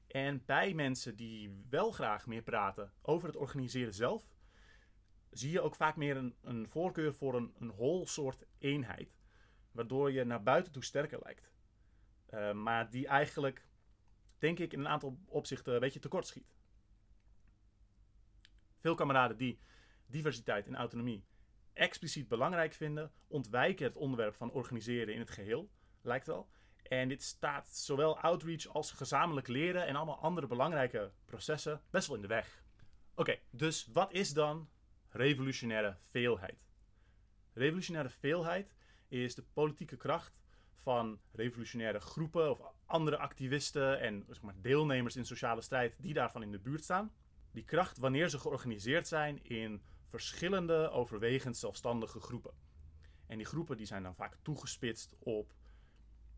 En 0.07 0.45
bij 0.45 0.75
mensen 0.75 1.17
die 1.17 1.65
wel 1.69 1.91
graag 1.91 2.27
meer 2.27 2.43
praten 2.43 2.93
over 3.03 3.29
het 3.29 3.37
organiseren 3.37 3.95
zelf, 3.95 4.29
zie 5.31 5.51
je 5.51 5.61
ook 5.61 5.75
vaak 5.75 5.97
meer 5.97 6.17
een, 6.17 6.35
een 6.43 6.69
voorkeur 6.69 7.15
voor 7.15 7.35
een, 7.35 7.55
een 7.59 7.71
hol 7.71 8.07
soort 8.07 8.45
eenheid. 8.59 9.17
Waardoor 9.73 10.13
je 10.13 10.25
naar 10.25 10.43
buiten 10.43 10.73
toe 10.73 10.85
sterker 10.85 11.19
lijkt. 11.23 11.53
Uh, 12.31 12.53
maar 12.53 12.91
die 12.91 13.07
eigenlijk, 13.07 13.69
denk 14.39 14.59
ik, 14.59 14.73
in 14.73 14.79
een 14.79 14.89
aantal 14.89 15.19
opzichten 15.27 15.75
een 15.75 15.81
beetje 15.81 16.01
tekort 16.01 16.27
schiet. 16.27 16.55
Veel 18.79 18.95
kameraden 18.95 19.37
die 19.37 19.59
diversiteit 20.07 20.67
en 20.67 20.77
autonomie 20.77 21.25
expliciet 21.73 22.29
belangrijk 22.29 22.73
vinden, 22.73 23.13
ontwijken 23.27 23.87
het 23.87 23.97
onderwerp 23.97 24.35
van 24.35 24.51
organiseren 24.51 25.15
in 25.15 25.21
het 25.21 25.31
geheel, 25.31 25.71
lijkt 26.03 26.27
wel. 26.27 26.49
En 26.83 27.09
dit 27.09 27.23
staat 27.23 27.69
zowel 27.69 28.19
outreach 28.19 28.67
als 28.67 28.91
gezamenlijk 28.91 29.49
leren 29.49 29.87
en 29.87 29.97
allemaal 29.97 30.21
andere 30.21 30.47
belangrijke 30.47 31.13
processen 31.25 31.83
best 31.91 32.07
wel 32.07 32.17
in 32.17 32.23
de 32.23 32.29
weg. 32.29 32.65
Oké, 33.15 33.39
dus 33.51 33.89
wat 33.93 34.13
is 34.13 34.33
dan 34.33 34.69
revolutionaire 35.09 35.97
veelheid? 36.11 36.67
Revolutionaire 37.53 38.11
veelheid 38.11 38.75
is 39.09 39.35
de 39.35 39.45
politieke 39.53 39.97
kracht 39.97 40.39
van 40.75 41.21
revolutionaire 41.33 42.01
groepen 42.01 42.51
of 42.51 42.61
andere 42.87 43.17
activisten 43.17 44.01
en 44.01 44.25
zeg 44.27 44.43
maar, 44.43 44.55
deelnemers 44.61 45.17
in 45.17 45.27
sociale 45.27 45.61
strijd 45.61 45.95
die 45.99 46.15
daarvan 46.15 46.43
in 46.43 46.51
de 46.51 46.59
buurt 46.59 46.83
staan. 46.83 47.13
Die 47.57 47.65
kracht 47.65 47.99
wanneer 47.99 48.29
ze 48.29 48.39
georganiseerd 48.39 49.09
zijn 49.09 49.45
in 49.45 49.83
verschillende 50.09 50.91
overwegend 50.91 51.57
zelfstandige 51.57 52.21
groepen. 52.21 52.55
En 53.27 53.37
die 53.37 53.47
groepen 53.47 53.77
die 53.77 53.87
zijn 53.87 54.03
dan 54.03 54.15
vaak 54.15 54.39
toegespitst 54.43 55.17
op 55.19 55.55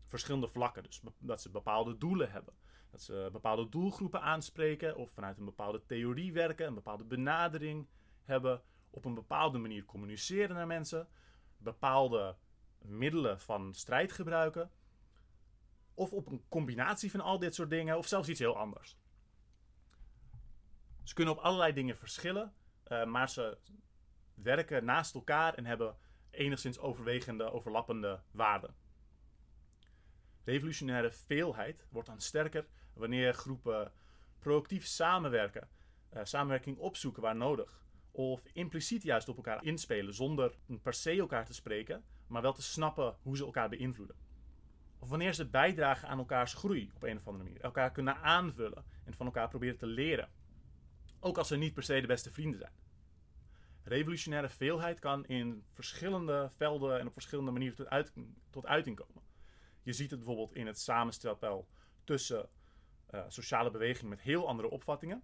verschillende 0.07 0.47
vlakken. 0.47 0.83
Dus 0.83 1.01
dat 1.17 1.41
ze 1.41 1.49
bepaalde 1.49 1.97
doelen 1.97 2.31
hebben. 2.31 2.53
Dat 2.91 3.01
ze 3.01 3.29
bepaalde 3.31 3.69
doelgroepen 3.69 4.21
aanspreken 4.21 4.95
of 4.95 5.11
vanuit 5.11 5.37
een 5.37 5.45
bepaalde 5.45 5.85
theorie 5.85 6.33
werken, 6.33 6.67
een 6.67 6.73
bepaalde 6.73 7.03
benadering 7.03 7.87
hebben. 8.23 8.63
op 8.89 9.05
een 9.05 9.13
bepaalde 9.13 9.57
manier 9.57 9.85
communiceren 9.85 10.55
naar 10.55 10.67
mensen, 10.67 11.07
bepaalde 11.57 12.37
middelen 12.77 13.39
van 13.39 13.73
strijd 13.73 14.11
gebruiken, 14.11 14.71
of 15.93 16.13
op 16.13 16.27
een 16.27 16.43
combinatie 16.49 17.11
van 17.11 17.21
al 17.21 17.39
dit 17.39 17.55
soort 17.55 17.69
dingen, 17.69 17.97
of 17.97 18.07
zelfs 18.07 18.29
iets 18.29 18.39
heel 18.39 18.57
anders. 18.57 18.97
Ze 21.09 21.15
kunnen 21.15 21.33
op 21.33 21.39
allerlei 21.39 21.73
dingen 21.73 21.97
verschillen, 21.97 22.53
uh, 22.87 23.05
maar 23.05 23.29
ze 23.29 23.57
werken 24.33 24.85
naast 24.85 25.15
elkaar 25.15 25.53
en 25.53 25.65
hebben 25.65 25.95
enigszins 26.29 26.79
overwegende, 26.79 27.51
overlappende 27.51 28.21
waarden. 28.31 28.75
Revolutionaire 30.43 31.11
veelheid 31.11 31.85
wordt 31.89 32.07
dan 32.07 32.19
sterker 32.19 32.67
wanneer 32.93 33.33
groepen 33.33 33.91
proactief 34.39 34.85
samenwerken, 34.85 35.69
uh, 36.13 36.19
samenwerking 36.23 36.77
opzoeken 36.77 37.21
waar 37.21 37.35
nodig, 37.35 37.83
of 38.11 38.41
impliciet 38.53 39.03
juist 39.03 39.29
op 39.29 39.35
elkaar 39.35 39.63
inspelen 39.63 40.13
zonder 40.13 40.55
per 40.81 40.93
se 40.93 41.19
elkaar 41.19 41.45
te 41.45 41.53
spreken, 41.53 42.03
maar 42.27 42.41
wel 42.41 42.53
te 42.53 42.61
snappen 42.61 43.17
hoe 43.21 43.37
ze 43.37 43.45
elkaar 43.45 43.69
beïnvloeden. 43.69 44.15
Of 44.99 45.09
wanneer 45.09 45.33
ze 45.33 45.49
bijdragen 45.49 46.07
aan 46.07 46.17
elkaars 46.17 46.53
groei 46.53 46.91
op 46.95 47.03
een 47.03 47.17
of 47.17 47.27
andere 47.27 47.43
manier, 47.43 47.61
elkaar 47.61 47.91
kunnen 47.91 48.15
aanvullen 48.17 48.85
en 49.05 49.13
van 49.13 49.25
elkaar 49.25 49.49
proberen 49.49 49.77
te 49.77 49.85
leren. 49.85 50.29
Ook 51.19 51.37
als 51.37 51.47
ze 51.47 51.55
niet 51.55 51.73
per 51.73 51.83
se 51.83 52.01
de 52.01 52.07
beste 52.07 52.31
vrienden 52.31 52.59
zijn. 52.59 52.73
Revolutionaire 53.83 54.49
veelheid 54.49 54.99
kan 54.99 55.25
in 55.25 55.63
verschillende 55.71 56.49
velden 56.55 56.99
en 56.99 57.07
op 57.07 57.13
verschillende 57.13 57.51
manieren 57.51 57.75
tot, 57.75 57.87
uit, 57.87 58.13
tot 58.49 58.65
uiting 58.65 58.95
komen. 58.95 59.23
Je 59.81 59.93
ziet 59.93 60.09
het 60.09 60.19
bijvoorbeeld 60.19 60.55
in 60.55 60.67
het 60.67 60.79
samenspel 60.79 61.67
tussen 62.03 62.49
uh, 63.11 63.23
sociale 63.27 63.71
bewegingen 63.71 64.09
met 64.09 64.21
heel 64.21 64.47
andere 64.47 64.69
opvattingen. 64.69 65.23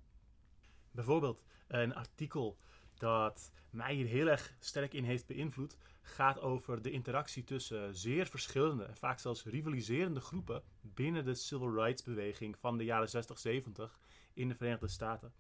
Bijvoorbeeld 0.92 1.44
een 1.68 1.96
artikel 1.96 2.58
dat 2.94 3.52
mij 3.70 3.94
hier 3.94 4.06
heel 4.06 4.28
erg 4.28 4.56
sterk 4.60 4.94
in 4.94 5.04
heeft 5.04 5.26
beïnvloed, 5.26 5.78
gaat 6.02 6.40
over 6.40 6.82
de 6.82 6.92
interactie 6.92 7.44
tussen 7.44 7.96
zeer 7.96 8.26
verschillende 8.26 8.84
en 8.84 8.96
vaak 8.96 9.20
zelfs 9.20 9.44
rivaliserende 9.44 10.20
groepen 10.20 10.64
binnen 10.82 11.26
de 11.26 11.34
civil 11.34 11.74
rights 11.74 12.04
beweging 12.04 12.58
van 12.58 12.78
de 12.78 12.84
jaren 12.84 13.10
60, 13.10 13.40
70 13.40 14.00
in 14.34 14.48
de 14.48 14.56
Verenigde 14.56 14.88
Staten. 14.88 15.34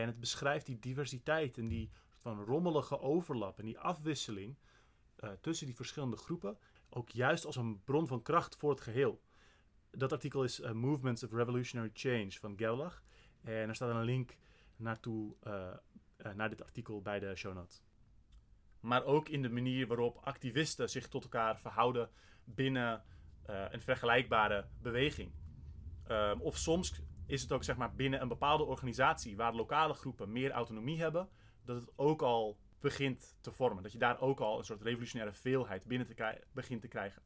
En 0.00 0.06
het 0.06 0.20
beschrijft 0.20 0.66
die 0.66 0.78
diversiteit 0.78 1.58
en 1.58 1.68
die 1.68 1.90
van 2.16 2.44
rommelige 2.44 3.00
overlap 3.00 3.58
en 3.58 3.64
die 3.64 3.78
afwisseling 3.78 4.56
uh, 5.20 5.30
tussen 5.40 5.66
die 5.66 5.74
verschillende 5.74 6.16
groepen 6.16 6.58
ook 6.88 7.08
juist 7.08 7.44
als 7.44 7.56
een 7.56 7.82
bron 7.84 8.06
van 8.06 8.22
kracht 8.22 8.56
voor 8.56 8.70
het 8.70 8.80
geheel. 8.80 9.20
Dat 9.90 10.12
artikel 10.12 10.44
is 10.44 10.60
uh, 10.60 10.70
Movements 10.70 11.22
of 11.22 11.32
Revolutionary 11.32 11.90
Change 11.92 12.30
van 12.30 12.56
Gerlach. 12.56 13.02
En 13.42 13.68
er 13.68 13.74
staat 13.74 13.94
een 13.94 14.04
link 14.04 14.36
naartoe, 14.76 15.34
uh, 15.46 16.34
naar 16.34 16.48
dit 16.48 16.62
artikel 16.62 17.02
bij 17.02 17.18
de 17.18 17.36
show 17.36 17.54
notes. 17.54 17.82
Maar 18.80 19.04
ook 19.04 19.28
in 19.28 19.42
de 19.42 19.48
manier 19.48 19.86
waarop 19.86 20.20
activisten 20.22 20.90
zich 20.90 21.08
tot 21.08 21.22
elkaar 21.22 21.58
verhouden 21.58 22.10
binnen 22.44 23.02
een 23.44 23.82
vergelijkbare 23.82 24.66
beweging. 24.82 25.32
Ehm, 26.06 26.40
of 26.40 26.56
soms 26.56 27.02
is 27.26 27.42
het 27.42 27.52
ook 27.52 27.64
zeg 27.64 27.76
maar, 27.76 27.94
binnen 27.94 28.20
een 28.20 28.28
bepaalde 28.28 28.64
organisatie 28.64 29.36
waar 29.36 29.54
lokale 29.54 29.94
groepen 29.94 30.32
meer 30.32 30.50
autonomie 30.50 31.00
hebben, 31.00 31.28
dat 31.64 31.76
het 31.76 31.92
ook 31.96 32.22
al 32.22 32.58
begint 32.80 33.36
te 33.40 33.52
vormen. 33.52 33.82
Dat 33.82 33.92
je 33.92 33.98
daar 33.98 34.20
ook 34.20 34.40
al 34.40 34.58
een 34.58 34.64
soort 34.64 34.82
revolutionaire 34.82 35.36
veelheid 35.36 35.86
binnen 35.86 36.06
te 36.06 36.40
begint 36.52 36.80
te 36.80 36.88
krijgen. 36.88 37.22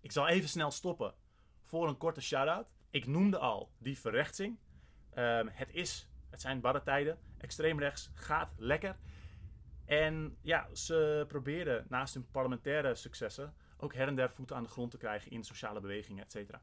Ik 0.00 0.12
zal 0.12 0.28
even 0.28 0.48
snel 0.48 0.70
stoppen 0.70 1.14
voor 1.62 1.88
een 1.88 1.96
korte 1.96 2.20
shout-out. 2.20 2.72
Ik 2.90 3.06
noemde 3.06 3.38
al 3.38 3.72
die 3.78 3.98
verrechtsing. 3.98 4.58
Um, 5.14 5.48
het, 5.48 5.70
is, 5.70 6.08
het 6.30 6.40
zijn 6.40 6.60
barre 6.60 6.82
tijden. 6.82 7.18
Extreemrechts 7.38 8.10
gaat 8.14 8.52
lekker. 8.56 8.96
En 9.84 10.38
ja, 10.40 10.74
ze 10.74 11.24
proberen 11.28 11.86
naast 11.88 12.14
hun 12.14 12.30
parlementaire 12.30 12.94
successen 12.94 13.54
ook 13.76 13.94
her 13.94 14.08
en 14.08 14.14
der 14.14 14.30
voeten 14.30 14.56
aan 14.56 14.62
de 14.62 14.68
grond 14.68 14.90
te 14.90 14.96
krijgen 14.96 15.30
in 15.30 15.44
sociale 15.44 15.80
bewegingen, 15.80 16.24
et 16.24 16.32
cetera. 16.32 16.62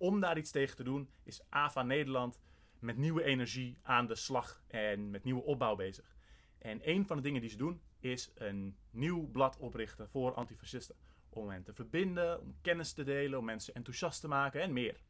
Om 0.00 0.20
daar 0.20 0.38
iets 0.38 0.50
tegen 0.50 0.76
te 0.76 0.84
doen 0.84 1.10
is 1.22 1.40
AVA 1.48 1.82
Nederland 1.82 2.40
met 2.78 2.96
nieuwe 2.96 3.24
energie 3.24 3.78
aan 3.82 4.06
de 4.06 4.14
slag 4.14 4.62
en 4.66 5.10
met 5.10 5.24
nieuwe 5.24 5.42
opbouw 5.42 5.74
bezig. 5.76 6.16
En 6.58 6.80
een 6.88 7.06
van 7.06 7.16
de 7.16 7.22
dingen 7.22 7.40
die 7.40 7.50
ze 7.50 7.56
doen 7.56 7.80
is 7.98 8.30
een 8.34 8.76
nieuw 8.90 9.30
blad 9.30 9.56
oprichten 9.56 10.08
voor 10.08 10.34
antifascisten. 10.34 10.96
Om 11.28 11.48
hen 11.48 11.62
te 11.62 11.72
verbinden, 11.72 12.40
om 12.40 12.56
kennis 12.60 12.92
te 12.92 13.04
delen, 13.04 13.38
om 13.38 13.44
mensen 13.44 13.74
enthousiast 13.74 14.20
te 14.20 14.28
maken 14.28 14.60
en 14.60 14.72
meer. 14.72 15.00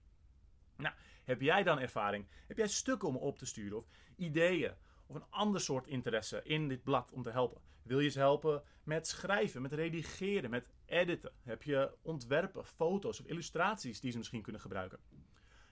Nou, 0.76 0.94
heb 1.24 1.40
jij 1.40 1.62
dan 1.62 1.78
ervaring? 1.78 2.26
Heb 2.46 2.56
jij 2.56 2.68
stukken 2.68 3.08
om 3.08 3.16
op 3.16 3.38
te 3.38 3.46
sturen 3.46 3.78
of 3.78 3.86
ideeën 4.16 4.74
of 5.06 5.16
een 5.16 5.30
ander 5.30 5.60
soort 5.60 5.86
interesse 5.86 6.42
in 6.42 6.68
dit 6.68 6.82
blad 6.82 7.12
om 7.12 7.22
te 7.22 7.30
helpen? 7.30 7.60
Wil 7.90 8.00
je 8.00 8.08
ze 8.08 8.18
helpen 8.18 8.62
met 8.82 9.06
schrijven, 9.06 9.62
met 9.62 9.72
redigeren, 9.72 10.50
met 10.50 10.68
editen? 10.84 11.32
Heb 11.42 11.62
je 11.62 11.96
ontwerpen, 12.02 12.64
foto's 12.64 13.20
of 13.20 13.26
illustraties 13.26 14.00
die 14.00 14.10
ze 14.10 14.18
misschien 14.18 14.42
kunnen 14.42 14.60
gebruiken? 14.60 14.98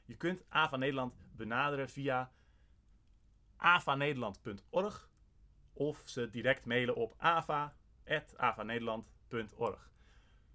Je 0.05 0.17
kunt 0.17 0.45
AVA 0.49 0.77
Nederland 0.77 1.15
benaderen 1.33 1.89
via 1.89 2.33
avanederland.org 3.57 5.11
of 5.73 6.03
ze 6.05 6.31
direct 6.31 6.65
mailen 6.65 6.95
op 6.95 7.15
ava.avanederland.org. 7.17 9.91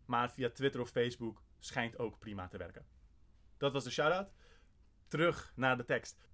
Maar 0.05 0.31
via 0.31 0.49
Twitter 0.49 0.81
of 0.81 0.89
Facebook 0.89 1.43
schijnt 1.59 1.97
ook 1.97 2.19
prima 2.19 2.47
te 2.47 2.57
werken. 2.57 2.85
Dat 3.57 3.73
was 3.73 3.83
de 3.83 3.91
shout-out. 3.91 4.33
Terug 5.07 5.53
naar 5.55 5.77
de 5.77 5.85
tekst. 5.85 6.29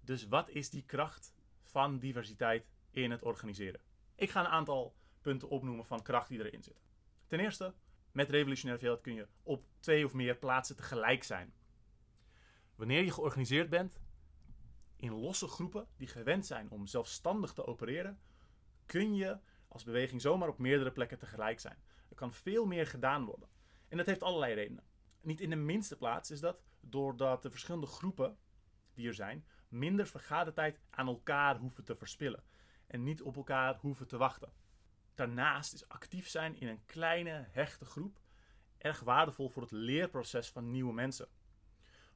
Dus 0.00 0.26
wat 0.26 0.50
is 0.50 0.70
die 0.70 0.84
kracht 0.84 1.34
van 1.62 1.98
diversiteit 1.98 2.70
in 2.90 3.10
het 3.10 3.22
organiseren? 3.22 3.86
Ik 4.18 4.30
ga 4.30 4.40
een 4.40 4.46
aantal 4.46 4.94
punten 5.20 5.48
opnoemen 5.48 5.86
van 5.86 6.02
kracht 6.02 6.28
die 6.28 6.38
erin 6.38 6.62
zitten. 6.62 6.84
Ten 7.26 7.40
eerste, 7.40 7.74
met 8.12 8.30
revolutionaire 8.30 8.82
veelheid 8.82 9.02
kun 9.02 9.14
je 9.14 9.28
op 9.42 9.64
twee 9.80 10.04
of 10.04 10.14
meer 10.14 10.36
plaatsen 10.36 10.76
tegelijk 10.76 11.24
zijn. 11.24 11.54
Wanneer 12.74 13.04
je 13.04 13.12
georganiseerd 13.12 13.70
bent 13.70 14.00
in 14.96 15.12
losse 15.12 15.48
groepen 15.48 15.88
die 15.96 16.08
gewend 16.08 16.46
zijn 16.46 16.70
om 16.70 16.86
zelfstandig 16.86 17.52
te 17.52 17.66
opereren, 17.66 18.20
kun 18.86 19.14
je 19.14 19.38
als 19.68 19.84
beweging 19.84 20.20
zomaar 20.20 20.48
op 20.48 20.58
meerdere 20.58 20.92
plekken 20.92 21.18
tegelijk 21.18 21.60
zijn. 21.60 21.78
Er 22.08 22.16
kan 22.16 22.32
veel 22.32 22.66
meer 22.66 22.86
gedaan 22.86 23.24
worden. 23.24 23.48
En 23.88 23.96
dat 23.96 24.06
heeft 24.06 24.22
allerlei 24.22 24.54
redenen. 24.54 24.84
Niet 25.20 25.40
in 25.40 25.50
de 25.50 25.56
minste 25.56 25.96
plaats 25.96 26.30
is 26.30 26.40
dat 26.40 26.62
doordat 26.80 27.42
de 27.42 27.50
verschillende 27.50 27.86
groepen 27.86 28.38
die 28.94 29.08
er 29.08 29.14
zijn, 29.14 29.46
minder 29.68 30.06
vergadertijd 30.06 30.80
aan 30.90 31.06
elkaar 31.06 31.58
hoeven 31.58 31.84
te 31.84 31.96
verspillen 31.96 32.44
en 32.88 33.02
niet 33.02 33.22
op 33.22 33.36
elkaar 33.36 33.76
hoeven 33.76 34.06
te 34.06 34.16
wachten. 34.16 34.52
Daarnaast 35.14 35.74
is 35.74 35.88
actief 35.88 36.28
zijn 36.28 36.60
in 36.60 36.68
een 36.68 36.84
kleine, 36.84 37.46
hechte 37.50 37.84
groep 37.84 38.20
erg 38.78 39.00
waardevol 39.00 39.48
voor 39.48 39.62
het 39.62 39.70
leerproces 39.70 40.50
van 40.50 40.70
nieuwe 40.70 40.92
mensen 40.92 41.28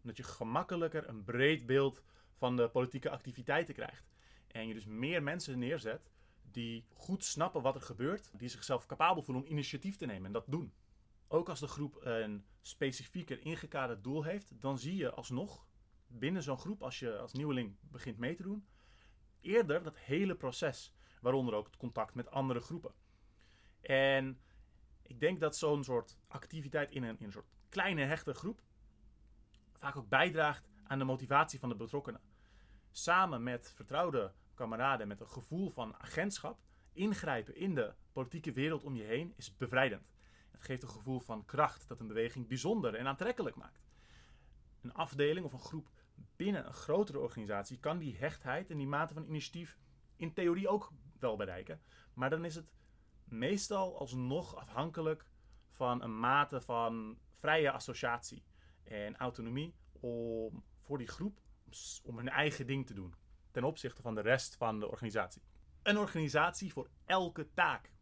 omdat 0.03 0.17
je 0.17 0.23
gemakkelijker 0.23 1.09
een 1.09 1.25
breed 1.25 1.67
beeld 1.67 2.03
van 2.35 2.57
de 2.57 2.69
politieke 2.69 3.11
activiteiten 3.11 3.75
krijgt. 3.75 4.11
En 4.47 4.69
je 4.69 4.75
dus 4.75 4.87
meer 4.87 5.23
mensen 5.23 5.59
neerzet 5.59 6.11
die 6.43 6.87
goed 6.95 7.25
snappen 7.25 7.63
wat 7.63 7.75
er 7.75 7.81
gebeurt, 7.81 8.31
die 8.33 8.49
zichzelf 8.49 8.87
capabel 8.87 9.23
voelen 9.23 9.45
om 9.45 9.51
initiatief 9.51 9.97
te 9.97 10.07
nemen 10.07 10.27
en 10.27 10.33
dat 10.33 10.45
doen. 10.47 10.73
Ook 11.29 11.49
als 11.49 11.61
de 11.61 11.67
groep 11.67 11.99
een 12.01 12.45
specifieker 12.61 13.45
ingekaderd 13.45 14.05
doel 14.05 14.23
heeft, 14.23 14.61
dan 14.61 14.79
zie 14.79 14.97
je 14.97 15.11
alsnog 15.11 15.67
binnen 16.07 16.43
zo'n 16.43 16.59
groep, 16.59 16.83
als 16.83 16.99
je 16.99 17.19
als 17.19 17.33
nieuweling 17.33 17.77
begint 17.81 18.19
mee 18.19 18.35
te 18.35 18.43
doen, 18.43 18.67
eerder 19.43 19.83
dat 19.83 19.99
hele 19.99 20.35
proces, 20.35 20.95
waaronder 21.21 21.55
ook 21.55 21.67
het 21.67 21.77
contact 21.77 22.15
met 22.15 22.31
andere 22.31 22.61
groepen. 22.61 22.93
En 23.81 24.41
ik 25.03 25.21
denk 25.21 25.41
dat 25.41 25.57
zo'n 25.57 25.85
soort 25.85 26.19
activiteit 26.29 26.91
in 26.91 27.03
een, 27.03 27.19
in 27.19 27.25
een 27.25 27.33
soort 27.33 27.51
kleine 27.69 28.05
hechte 28.05 28.35
groep 28.35 28.63
vaak 29.83 29.97
ook 29.97 30.09
bijdraagt 30.09 30.69
aan 30.85 30.99
de 30.99 31.05
motivatie 31.05 31.59
van 31.59 31.69
de 31.69 31.77
betrokkenen. 31.77 32.21
Samen 32.91 33.43
met 33.43 33.73
vertrouwde 33.75 34.33
kameraden 34.55 35.09
met 35.09 35.21
een 35.21 35.29
gevoel 35.29 35.71
van 35.71 35.95
agentschap 35.99 36.59
ingrijpen 36.93 37.57
in 37.57 37.75
de 37.75 37.95
politieke 38.13 38.53
wereld 38.53 38.83
om 38.83 38.97
je 38.97 39.03
heen 39.03 39.33
is 39.37 39.57
bevrijdend. 39.57 40.13
Het 40.51 40.63
geeft 40.63 40.83
een 40.83 40.89
gevoel 40.89 41.21
van 41.21 41.45
kracht 41.45 41.89
dat 41.89 42.01
een 42.01 42.07
beweging 42.07 42.49
bijzonder 42.49 42.95
en 42.95 43.07
aantrekkelijk 43.07 43.57
maakt. 43.57 43.83
Een 44.81 44.95
afdeling 44.95 45.47
of 45.47 45.53
een 45.53 45.59
groep 45.59 45.89
binnen 46.37 46.67
een 46.67 46.73
grotere 46.73 47.19
organisatie 47.19 47.79
kan 47.79 47.99
die 47.99 48.17
hechtheid 48.17 48.71
en 48.71 48.77
die 48.77 48.87
mate 48.87 49.15
van 49.15 49.25
initiatief 49.25 49.79
in 50.17 50.33
theorie 50.33 50.69
ook 50.69 50.93
wel 51.19 51.37
bereiken, 51.37 51.81
maar 52.15 52.31
dan 52.31 52.45
is 52.45 52.55
het 52.55 52.73
meestal 53.25 53.99
alsnog 53.99 54.57
afhankelijk 54.57 55.27
van 55.69 56.03
een 56.03 56.19
mate 56.19 56.61
van 56.61 57.19
vrije 57.31 57.71
associatie 57.71 58.45
en 58.83 59.17
autonomie 59.17 59.75
om 59.93 60.65
voor 60.81 60.99
die 60.99 61.07
groep 61.07 61.41
om 62.03 62.17
hun 62.17 62.29
eigen 62.29 62.67
ding 62.67 62.87
te 62.87 62.95
doen 62.95 63.15
ten 63.51 63.65
opzichte 63.65 64.03
van 64.03 64.15
de 64.15 64.21
rest 64.21 64.57
van 64.57 64.81
de 64.81 64.89
organisatie. 64.89 65.43
Een 65.83 65.99
organisatie 65.99 66.73
voor 66.73 66.89
elke 67.05 67.53
taak. 67.55 67.93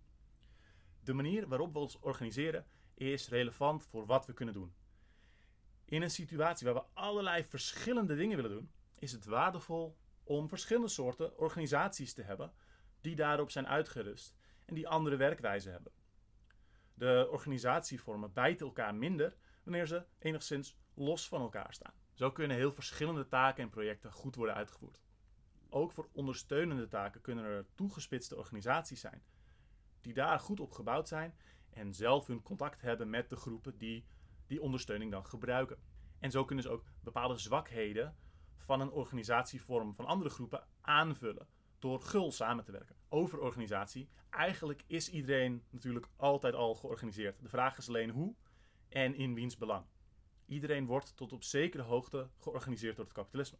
De 1.00 1.12
manier 1.12 1.48
waarop 1.48 1.72
we 1.72 1.78
ons 1.78 1.98
organiseren 1.98 2.66
is 2.94 3.28
relevant 3.28 3.86
voor 3.86 4.06
wat 4.06 4.26
we 4.26 4.32
kunnen 4.32 4.54
doen. 4.54 4.74
In 5.90 6.02
een 6.02 6.10
situatie 6.10 6.66
waar 6.66 6.82
we 6.82 7.00
allerlei 7.00 7.44
verschillende 7.44 8.16
dingen 8.16 8.36
willen 8.36 8.50
doen, 8.50 8.72
is 8.98 9.12
het 9.12 9.24
waardevol 9.24 9.96
om 10.24 10.48
verschillende 10.48 10.88
soorten 10.88 11.38
organisaties 11.38 12.12
te 12.12 12.22
hebben 12.22 12.52
die 13.00 13.16
daarop 13.16 13.50
zijn 13.50 13.66
uitgerust 13.66 14.36
en 14.64 14.74
die 14.74 14.88
andere 14.88 15.16
werkwijzen 15.16 15.72
hebben. 15.72 15.92
De 16.94 17.28
organisatievormen 17.30 18.32
bijten 18.32 18.66
elkaar 18.66 18.94
minder 18.94 19.36
wanneer 19.62 19.86
ze 19.86 20.04
enigszins 20.18 20.76
los 20.94 21.28
van 21.28 21.40
elkaar 21.40 21.74
staan. 21.74 21.94
Zo 22.12 22.32
kunnen 22.32 22.56
heel 22.56 22.72
verschillende 22.72 23.26
taken 23.26 23.62
en 23.62 23.70
projecten 23.70 24.12
goed 24.12 24.34
worden 24.34 24.54
uitgevoerd. 24.54 25.02
Ook 25.68 25.92
voor 25.92 26.08
ondersteunende 26.12 26.88
taken 26.88 27.20
kunnen 27.20 27.44
er 27.44 27.66
toegespitste 27.74 28.36
organisaties 28.36 29.00
zijn, 29.00 29.22
die 30.00 30.14
daar 30.14 30.40
goed 30.40 30.60
op 30.60 30.72
gebouwd 30.72 31.08
zijn 31.08 31.34
en 31.70 31.94
zelf 31.94 32.26
hun 32.26 32.42
contact 32.42 32.80
hebben 32.80 33.10
met 33.10 33.28
de 33.28 33.36
groepen 33.36 33.78
die 33.78 34.06
die 34.50 34.62
ondersteuning 34.62 35.10
dan 35.10 35.26
gebruiken. 35.26 35.76
En 36.18 36.30
zo 36.30 36.44
kunnen 36.44 36.64
ze 36.64 36.70
ook 36.70 36.84
bepaalde 37.00 37.38
zwakheden 37.38 38.16
van 38.56 38.80
een 38.80 38.90
organisatievorm 38.90 39.94
van 39.94 40.06
andere 40.06 40.30
groepen 40.30 40.66
aanvullen 40.80 41.46
door 41.78 42.00
gul 42.00 42.32
samen 42.32 42.64
te 42.64 42.72
werken. 42.72 42.96
Over 43.08 43.38
organisatie, 43.38 44.08
eigenlijk 44.30 44.84
is 44.86 45.08
iedereen 45.08 45.62
natuurlijk 45.70 46.06
altijd 46.16 46.54
al 46.54 46.74
georganiseerd. 46.74 47.42
De 47.42 47.48
vraag 47.48 47.78
is 47.78 47.88
alleen 47.88 48.10
hoe 48.10 48.34
en 48.88 49.14
in 49.14 49.34
wiens 49.34 49.56
belang. 49.56 49.84
Iedereen 50.46 50.86
wordt 50.86 51.16
tot 51.16 51.32
op 51.32 51.42
zekere 51.42 51.82
hoogte 51.82 52.28
georganiseerd 52.36 52.96
door 52.96 53.04
het 53.04 53.14
kapitalisme. 53.14 53.58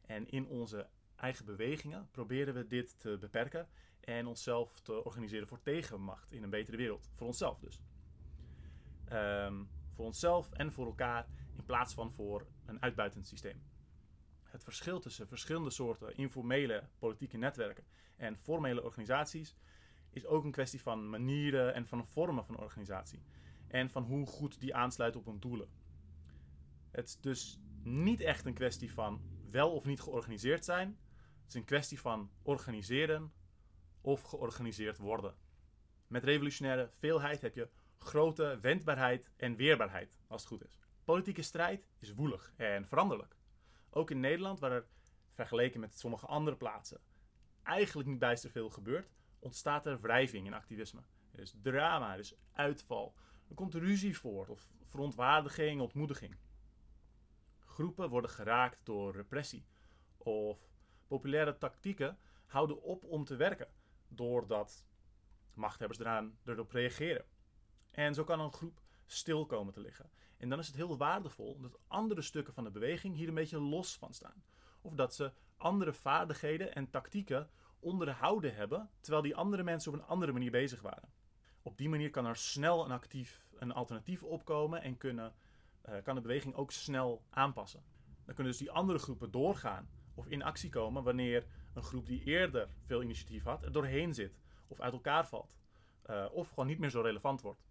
En 0.00 0.30
in 0.30 0.46
onze 0.46 0.88
eigen 1.14 1.44
bewegingen 1.44 2.08
proberen 2.10 2.54
we 2.54 2.66
dit 2.66 3.00
te 3.00 3.16
beperken 3.20 3.68
en 4.00 4.26
onszelf 4.26 4.80
te 4.80 5.04
organiseren 5.04 5.48
voor 5.48 5.62
tegenmacht 5.62 6.32
in 6.32 6.42
een 6.42 6.50
betere 6.50 6.76
wereld. 6.76 7.10
Voor 7.14 7.26
onszelf 7.26 7.58
dus. 7.58 7.80
Ehm, 9.04 9.62
voor 9.96 10.04
onszelf 10.04 10.50
en 10.52 10.72
voor 10.72 10.86
elkaar 10.86 11.26
in 11.56 11.64
plaats 11.64 11.94
van 11.94 12.12
voor 12.12 12.46
een 12.64 12.82
uitbuitend 12.82 13.26
systeem. 13.26 13.62
Het 14.42 14.64
verschil 14.64 15.00
tussen 15.00 15.28
verschillende 15.28 15.70
soorten 15.70 16.16
informele 16.16 16.88
politieke 16.98 17.36
netwerken 17.36 17.84
en 18.16 18.36
formele 18.36 18.82
organisaties 18.82 19.56
is 20.10 20.26
ook 20.26 20.44
een 20.44 20.50
kwestie 20.50 20.82
van 20.82 21.10
manieren 21.10 21.74
en 21.74 21.86
van 21.86 22.06
vormen 22.06 22.44
van 22.44 22.58
organisatie. 22.58 23.22
En 23.68 23.90
van 23.90 24.02
hoe 24.02 24.26
goed 24.26 24.60
die 24.60 24.74
aansluiten 24.74 25.20
op 25.20 25.26
hun 25.26 25.40
doelen. 25.40 25.68
Het 26.90 27.06
is 27.06 27.20
dus 27.20 27.60
niet 27.82 28.20
echt 28.20 28.44
een 28.44 28.54
kwestie 28.54 28.92
van 28.92 29.20
wel 29.50 29.72
of 29.72 29.84
niet 29.84 30.00
georganiseerd 30.00 30.64
zijn. 30.64 30.98
Het 31.40 31.48
is 31.48 31.54
een 31.54 31.64
kwestie 31.64 32.00
van 32.00 32.30
organiseren 32.42 33.32
of 34.00 34.22
georganiseerd 34.22 34.98
worden. 34.98 35.34
Met 36.06 36.24
revolutionaire 36.24 36.90
veelheid 36.98 37.40
heb 37.40 37.54
je 37.54 37.68
grote 37.98 38.58
wendbaarheid 38.60 39.30
en 39.36 39.56
weerbaarheid, 39.56 40.18
als 40.26 40.40
het 40.40 40.50
goed 40.50 40.64
is. 40.64 40.78
Politieke 41.04 41.42
strijd 41.42 41.88
is 41.98 42.14
woelig 42.14 42.52
en 42.56 42.86
veranderlijk. 42.86 43.36
Ook 43.90 44.10
in 44.10 44.20
Nederland, 44.20 44.60
waar 44.60 44.72
er 44.72 44.86
vergeleken 45.32 45.80
met 45.80 45.98
sommige 45.98 46.26
andere 46.26 46.56
plaatsen 46.56 47.00
eigenlijk 47.66 48.08
niet 48.08 48.18
bijster 48.18 48.50
veel 48.50 48.70
gebeurt, 48.70 49.10
ontstaat 49.38 49.86
er 49.86 50.00
wrijving 50.00 50.46
in 50.46 50.54
activisme. 50.54 51.02
Er 51.32 51.40
is 51.40 51.54
drama, 51.62 52.12
er 52.12 52.18
is 52.18 52.34
uitval. 52.52 53.14
Er 53.48 53.54
komt 53.54 53.74
ruzie 53.74 54.18
voort 54.18 54.48
of 54.48 54.66
verontwaardiging, 54.84 55.80
ontmoediging. 55.80 56.36
Groepen 57.58 58.08
worden 58.08 58.30
geraakt 58.30 58.78
door 58.82 59.12
repressie 59.12 59.66
of 60.16 60.58
populaire 61.06 61.58
tactieken 61.58 62.18
houden 62.46 62.82
op 62.82 63.04
om 63.04 63.24
te 63.24 63.36
werken 63.36 63.68
doordat 64.08 64.86
machthebbers 65.54 65.98
eraan 65.98 66.38
erop 66.44 66.70
reageren. 66.70 67.24
En 67.96 68.14
zo 68.14 68.24
kan 68.24 68.40
een 68.40 68.52
groep 68.52 68.80
stil 69.06 69.46
komen 69.46 69.72
te 69.72 69.80
liggen. 69.80 70.10
En 70.36 70.48
dan 70.48 70.58
is 70.58 70.66
het 70.66 70.76
heel 70.76 70.96
waardevol 70.96 71.60
dat 71.60 71.78
andere 71.86 72.22
stukken 72.22 72.54
van 72.54 72.64
de 72.64 72.70
beweging 72.70 73.16
hier 73.16 73.28
een 73.28 73.34
beetje 73.34 73.60
los 73.60 73.96
van 73.96 74.14
staan. 74.14 74.44
Of 74.80 74.94
dat 74.94 75.14
ze 75.14 75.32
andere 75.56 75.92
vaardigheden 75.92 76.74
en 76.74 76.90
tactieken 76.90 77.50
onderhouden 77.80 78.54
hebben, 78.54 78.90
terwijl 79.00 79.22
die 79.22 79.36
andere 79.36 79.62
mensen 79.62 79.92
op 79.92 79.98
een 79.98 80.06
andere 80.06 80.32
manier 80.32 80.50
bezig 80.50 80.80
waren. 80.80 81.08
Op 81.62 81.78
die 81.78 81.88
manier 81.88 82.10
kan 82.10 82.26
er 82.26 82.36
snel 82.36 82.84
een 82.84 82.90
actief 82.90 83.46
een 83.58 83.72
alternatief 83.72 84.22
opkomen 84.22 84.82
en 84.82 84.98
kunnen, 84.98 85.34
uh, 85.88 85.94
kan 86.02 86.14
de 86.14 86.20
beweging 86.20 86.54
ook 86.54 86.72
snel 86.72 87.24
aanpassen. 87.30 87.82
Dan 88.24 88.34
kunnen 88.34 88.52
dus 88.52 88.60
die 88.60 88.70
andere 88.70 88.98
groepen 88.98 89.30
doorgaan 89.30 89.88
of 90.14 90.26
in 90.26 90.42
actie 90.42 90.70
komen 90.70 91.02
wanneer 91.02 91.46
een 91.74 91.82
groep 91.82 92.06
die 92.06 92.24
eerder 92.24 92.68
veel 92.84 93.02
initiatief 93.02 93.44
had 93.44 93.62
er 93.62 93.72
doorheen 93.72 94.14
zit 94.14 94.38
of 94.66 94.80
uit 94.80 94.92
elkaar 94.92 95.26
valt. 95.26 95.56
Uh, 96.10 96.26
of 96.32 96.48
gewoon 96.48 96.66
niet 96.66 96.78
meer 96.78 96.90
zo 96.90 97.00
relevant 97.00 97.40
wordt. 97.40 97.65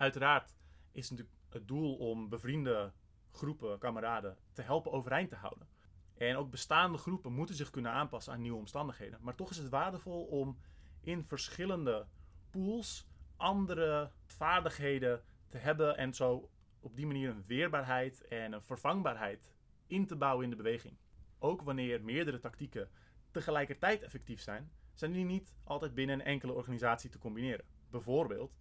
Uiteraard 0.00 0.56
is 0.92 1.10
natuurlijk 1.10 1.36
het 1.48 1.68
doel 1.68 1.96
om 1.96 2.28
bevriende 2.28 2.92
groepen, 3.30 3.78
kameraden, 3.78 4.36
te 4.52 4.62
helpen 4.62 4.92
overeind 4.92 5.28
te 5.28 5.36
houden. 5.36 5.68
En 6.14 6.36
ook 6.36 6.50
bestaande 6.50 6.98
groepen 6.98 7.32
moeten 7.32 7.54
zich 7.54 7.70
kunnen 7.70 7.92
aanpassen 7.92 8.32
aan 8.32 8.40
nieuwe 8.40 8.58
omstandigheden. 8.58 9.18
Maar 9.22 9.34
toch 9.34 9.50
is 9.50 9.56
het 9.56 9.68
waardevol 9.68 10.24
om 10.24 10.58
in 11.00 11.24
verschillende 11.24 12.06
pools 12.50 13.06
andere 13.36 14.10
vaardigheden 14.26 15.22
te 15.48 15.58
hebben 15.58 15.96
en 15.96 16.14
zo 16.14 16.50
op 16.80 16.96
die 16.96 17.06
manier 17.06 17.30
een 17.30 17.44
weerbaarheid 17.46 18.28
en 18.28 18.52
een 18.52 18.62
vervangbaarheid 18.62 19.52
in 19.86 20.06
te 20.06 20.16
bouwen 20.16 20.44
in 20.44 20.50
de 20.50 20.56
beweging. 20.56 20.96
Ook 21.38 21.62
wanneer 21.62 22.02
meerdere 22.02 22.38
tactieken 22.38 22.90
tegelijkertijd 23.30 24.02
effectief 24.02 24.40
zijn, 24.40 24.72
zijn 24.92 25.12
die 25.12 25.24
niet 25.24 25.54
altijd 25.64 25.94
binnen 25.94 26.20
een 26.20 26.26
enkele 26.26 26.52
organisatie 26.52 27.10
te 27.10 27.18
combineren. 27.18 27.64
Bijvoorbeeld 27.90 28.58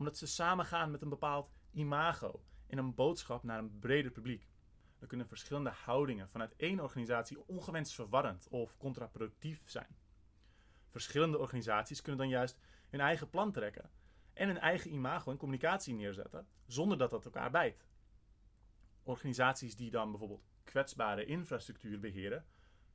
omdat 0.00 0.16
ze 0.16 0.26
samengaan 0.26 0.90
met 0.90 1.02
een 1.02 1.08
bepaald 1.08 1.50
imago 1.70 2.44
en 2.66 2.78
een 2.78 2.94
boodschap 2.94 3.42
naar 3.42 3.58
een 3.58 3.78
breder 3.78 4.10
publiek. 4.10 4.48
Dan 4.98 5.08
kunnen 5.08 5.26
verschillende 5.26 5.70
houdingen 5.70 6.28
vanuit 6.28 6.56
één 6.56 6.80
organisatie 6.80 7.46
ongewenst 7.46 7.94
verwarrend 7.94 8.48
of 8.48 8.76
contraproductief 8.76 9.62
zijn. 9.64 9.96
Verschillende 10.88 11.38
organisaties 11.38 12.00
kunnen 12.00 12.20
dan 12.20 12.28
juist 12.28 12.58
hun 12.88 13.00
eigen 13.00 13.30
plan 13.30 13.52
trekken 13.52 13.90
en 14.32 14.46
hun 14.46 14.58
eigen 14.58 14.92
imago 14.92 15.30
en 15.30 15.36
communicatie 15.36 15.94
neerzetten 15.94 16.46
zonder 16.66 16.98
dat 16.98 17.10
dat 17.10 17.24
elkaar 17.24 17.50
bijt. 17.50 17.86
Organisaties 19.02 19.76
die 19.76 19.90
dan 19.90 20.10
bijvoorbeeld 20.10 20.44
kwetsbare 20.64 21.24
infrastructuur 21.24 22.00
beheren, 22.00 22.46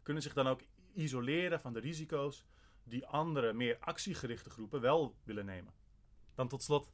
kunnen 0.02 0.24
zich 0.24 0.34
dan 0.34 0.48
ook 0.48 0.62
isoleren 0.94 1.60
van 1.60 1.74
de 1.74 1.80
risico's 1.80 2.46
die 2.84 3.08
andere, 3.08 3.54
meer 3.54 3.78
actiegerichte 3.80 4.50
groepen 4.50 4.82
wel 4.82 5.16
willen 5.24 5.46
nemen. 5.46 5.74
Dan 6.36 6.48
tot 6.48 6.64
slot 6.64 6.92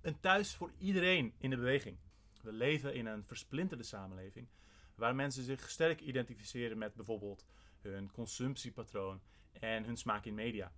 een 0.00 0.20
thuis 0.20 0.54
voor 0.54 0.72
iedereen 0.78 1.34
in 1.38 1.50
de 1.50 1.56
beweging. 1.56 1.98
We 2.42 2.52
leven 2.52 2.94
in 2.94 3.06
een 3.06 3.24
versplinterde 3.24 3.84
samenleving 3.84 4.48
waar 4.94 5.14
mensen 5.14 5.42
zich 5.42 5.70
sterk 5.70 6.00
identificeren 6.00 6.78
met 6.78 6.94
bijvoorbeeld 6.94 7.46
hun 7.80 8.10
consumptiepatroon 8.10 9.20
en 9.52 9.84
hun 9.84 9.96
smaak 9.96 10.24
in 10.24 10.34
media. 10.34 10.72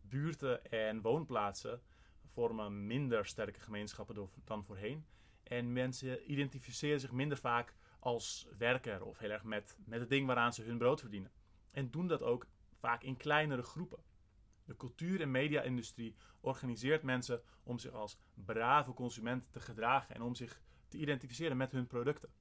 Buurten 0.00 0.70
en 0.70 1.00
woonplaatsen 1.00 1.82
vormen 2.24 2.86
minder 2.86 3.26
sterke 3.26 3.60
gemeenschappen 3.60 4.28
dan 4.44 4.64
voorheen. 4.64 5.06
En 5.42 5.72
mensen 5.72 6.30
identificeren 6.30 7.00
zich 7.00 7.12
minder 7.12 7.38
vaak 7.38 7.74
als 7.98 8.46
werker 8.58 9.04
of 9.04 9.18
heel 9.18 9.30
erg 9.30 9.44
met, 9.44 9.78
met 9.84 10.00
het 10.00 10.08
ding 10.08 10.26
waaraan 10.26 10.52
ze 10.52 10.62
hun 10.62 10.78
brood 10.78 11.00
verdienen. 11.00 11.32
En 11.70 11.90
doen 11.90 12.06
dat 12.06 12.22
ook 12.22 12.46
vaak 12.72 13.02
in 13.02 13.16
kleinere 13.16 13.62
groepen. 13.62 13.98
De 14.64 14.76
cultuur- 14.76 15.20
en 15.20 15.30
media-industrie 15.30 16.16
organiseert 16.40 17.02
mensen 17.02 17.42
om 17.62 17.78
zich 17.78 17.92
als 17.92 18.18
brave 18.34 18.92
consument 18.92 19.52
te 19.52 19.60
gedragen 19.60 20.14
en 20.14 20.22
om 20.22 20.34
zich 20.34 20.60
te 20.88 20.98
identificeren 20.98 21.56
met 21.56 21.72
hun 21.72 21.86
producten. 21.86 22.32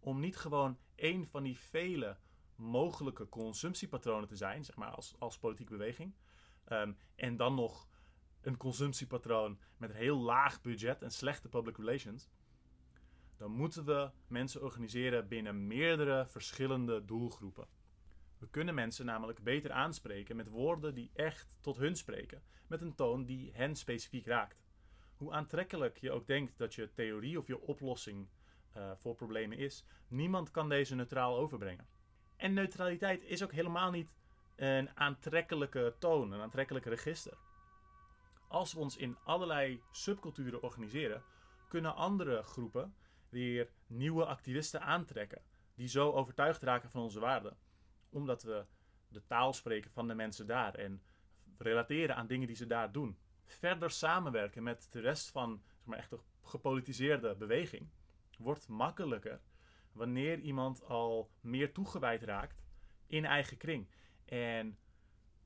Om 0.00 0.20
niet 0.20 0.36
gewoon 0.36 0.78
één 0.94 1.26
van 1.26 1.42
die 1.42 1.58
vele 1.58 2.16
mogelijke 2.54 3.28
consumptiepatronen 3.28 4.28
te 4.28 4.36
zijn, 4.36 4.64
zeg 4.64 4.76
maar 4.76 4.90
als, 4.90 5.14
als 5.18 5.38
politieke 5.38 5.72
beweging, 5.72 6.14
um, 6.68 6.96
en 7.14 7.36
dan 7.36 7.54
nog 7.54 7.88
een 8.40 8.56
consumptiepatroon 8.56 9.58
met 9.76 9.90
een 9.90 9.96
heel 9.96 10.18
laag 10.18 10.60
budget 10.60 11.02
en 11.02 11.10
slechte 11.10 11.48
public 11.48 11.76
relations, 11.76 12.28
dan 13.36 13.50
moeten 13.50 13.84
we 13.84 14.10
mensen 14.26 14.62
organiseren 14.62 15.28
binnen 15.28 15.66
meerdere 15.66 16.26
verschillende 16.26 17.04
doelgroepen. 17.04 17.66
We 18.38 18.48
kunnen 18.48 18.74
mensen 18.74 19.06
namelijk 19.06 19.42
beter 19.42 19.72
aanspreken 19.72 20.36
met 20.36 20.48
woorden 20.48 20.94
die 20.94 21.10
echt 21.14 21.56
tot 21.60 21.76
hun 21.76 21.96
spreken, 21.96 22.42
met 22.66 22.80
een 22.80 22.94
toon 22.94 23.24
die 23.24 23.50
hen 23.52 23.76
specifiek 23.76 24.26
raakt. 24.26 24.66
Hoe 25.16 25.32
aantrekkelijk 25.32 25.96
je 25.96 26.10
ook 26.10 26.26
denkt 26.26 26.58
dat 26.58 26.74
je 26.74 26.92
theorie 26.92 27.38
of 27.38 27.46
je 27.46 27.60
oplossing 27.60 28.28
uh, 28.76 28.90
voor 28.96 29.14
problemen 29.14 29.58
is, 29.58 29.84
niemand 30.08 30.50
kan 30.50 30.68
deze 30.68 30.94
neutraal 30.94 31.36
overbrengen. 31.36 31.86
En 32.36 32.52
neutraliteit 32.52 33.22
is 33.22 33.42
ook 33.42 33.52
helemaal 33.52 33.90
niet 33.90 34.16
een 34.56 34.90
aantrekkelijke 34.94 35.94
toon, 35.98 36.32
een 36.32 36.40
aantrekkelijk 36.40 36.84
register. 36.84 37.36
Als 38.48 38.72
we 38.72 38.80
ons 38.80 38.96
in 38.96 39.16
allerlei 39.24 39.82
subculturen 39.90 40.62
organiseren, 40.62 41.22
kunnen 41.68 41.94
andere 41.94 42.42
groepen 42.42 42.94
weer 43.28 43.70
nieuwe 43.86 44.24
activisten 44.24 44.82
aantrekken, 44.82 45.42
die 45.74 45.88
zo 45.88 46.12
overtuigd 46.12 46.62
raken 46.62 46.90
van 46.90 47.02
onze 47.02 47.20
waarden 47.20 47.56
omdat 48.10 48.42
we 48.42 48.64
de 49.08 49.26
taal 49.26 49.52
spreken 49.52 49.90
van 49.90 50.08
de 50.08 50.14
mensen 50.14 50.46
daar 50.46 50.74
en 50.74 51.02
relateren 51.58 52.16
aan 52.16 52.26
dingen 52.26 52.46
die 52.46 52.56
ze 52.56 52.66
daar 52.66 52.92
doen. 52.92 53.18
Verder 53.44 53.90
samenwerken 53.90 54.62
met 54.62 54.88
de 54.90 55.00
rest 55.00 55.30
van 55.30 55.62
zeg 55.76 55.86
maar, 55.86 55.98
echt 55.98 56.12
een 56.12 56.20
gepolitiseerde 56.42 57.34
beweging 57.34 57.88
wordt 58.38 58.68
makkelijker 58.68 59.40
wanneer 59.92 60.38
iemand 60.38 60.84
al 60.84 61.30
meer 61.40 61.72
toegewijd 61.72 62.22
raakt 62.22 62.62
in 63.06 63.24
eigen 63.24 63.56
kring. 63.56 63.88
En 64.24 64.78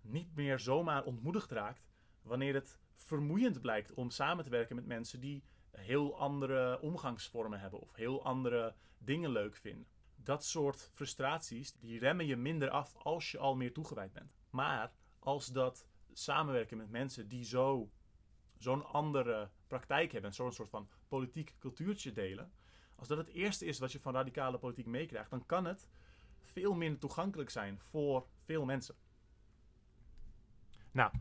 niet 0.01 0.35
meer 0.35 0.59
zomaar 0.59 1.05
ontmoedigd 1.05 1.51
raakt 1.51 1.91
wanneer 2.23 2.55
het 2.55 2.81
vermoeiend 2.95 3.61
blijkt 3.61 3.95
om 3.95 4.11
samen 4.11 4.45
te 4.45 4.51
werken 4.51 4.77
met 4.77 4.87
mensen 4.87 5.21
die 5.21 5.45
heel 5.71 6.19
andere 6.19 6.81
omgangsvormen 6.81 7.61
hebben 7.61 7.81
of 7.81 7.95
heel 7.95 8.25
andere 8.25 8.75
dingen 8.99 9.31
leuk 9.31 9.57
vinden. 9.57 9.87
Dat 10.25 10.45
soort 10.45 10.91
frustraties 10.95 11.73
die 11.73 11.99
remmen 11.99 12.27
je 12.27 12.37
minder 12.37 12.71
af 12.71 12.97
als 12.97 13.31
je 13.31 13.39
al 13.39 13.57
meer 13.57 13.73
toegewijd 13.73 14.13
bent. 14.13 14.35
Maar 14.51 14.93
als 15.19 15.47
dat 15.47 15.87
samenwerken 16.13 16.77
met 16.77 16.91
mensen 16.91 17.29
die 17.29 17.45
zo, 17.45 17.91
zo'n 18.59 18.85
andere 18.85 19.51
praktijk 19.67 20.13
hebben, 20.13 20.35
zo'n 20.35 20.53
soort 20.53 20.69
van 20.69 20.89
politiek 21.09 21.55
cultuurtje 21.59 22.13
delen, 22.13 22.53
als 22.97 23.09
dat 23.09 23.19
het 23.19 23.29
eerste 23.29 23.65
is 23.65 23.79
wat 23.79 23.93
je 23.93 24.01
van 24.01 24.15
radicale 24.15 24.59
politiek 24.59 24.87
meekrijgt, 24.87 25.31
dan 25.31 25.47
kan 25.47 25.65
het 25.65 25.89
veel 26.39 26.75
minder 26.75 27.01
toegankelijk 27.01 27.51
zijn 27.51 27.81
voor 27.81 28.27
veel 28.45 28.65
mensen. 28.65 28.95
Nou, 30.91 31.13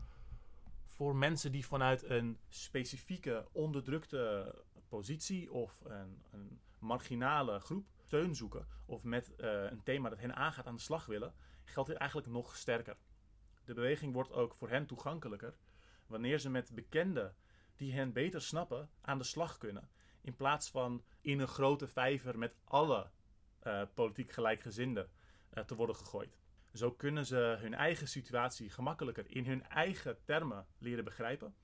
voor 0.86 1.16
mensen 1.16 1.52
die 1.52 1.66
vanuit 1.66 2.02
een 2.02 2.38
specifieke 2.48 3.48
onderdrukte 3.52 4.54
positie 4.88 5.52
of 5.52 5.80
een, 5.84 6.22
een 6.30 6.60
marginale 6.78 7.60
groep 7.60 7.86
steun 8.12 8.34
zoeken 8.34 8.66
of 8.86 9.02
met 9.02 9.32
uh, 9.36 9.64
een 9.70 9.82
thema 9.82 10.08
dat 10.08 10.18
hen 10.18 10.34
aangaat 10.34 10.66
aan 10.66 10.74
de 10.74 10.80
slag 10.80 11.06
willen, 11.06 11.34
geldt 11.64 11.88
dit 11.88 11.98
eigenlijk 11.98 12.30
nog 12.30 12.56
sterker. 12.56 12.96
De 13.64 13.74
beweging 13.74 14.12
wordt 14.12 14.32
ook 14.32 14.54
voor 14.54 14.68
hen 14.68 14.86
toegankelijker 14.86 15.56
wanneer 16.06 16.38
ze 16.38 16.50
met 16.50 16.74
bekenden 16.74 17.36
die 17.76 17.92
hen 17.92 18.12
beter 18.12 18.42
snappen 18.42 18.90
aan 19.00 19.18
de 19.18 19.24
slag 19.24 19.58
kunnen. 19.58 19.90
In 20.20 20.36
plaats 20.36 20.70
van 20.70 21.04
in 21.20 21.40
een 21.40 21.48
grote 21.48 21.86
vijver 21.86 22.38
met 22.38 22.56
alle 22.64 23.10
uh, 23.62 23.82
politiek 23.94 24.32
gelijkgezinden 24.32 25.10
uh, 25.54 25.64
te 25.64 25.74
worden 25.74 25.96
gegooid. 25.96 26.38
Zo 26.72 26.92
kunnen 26.92 27.26
ze 27.26 27.56
hun 27.58 27.74
eigen 27.74 28.08
situatie 28.08 28.70
gemakkelijker 28.70 29.30
in 29.30 29.46
hun 29.46 29.62
eigen 29.68 30.24
termen 30.24 30.66
leren 30.78 31.04
begrijpen, 31.04 31.54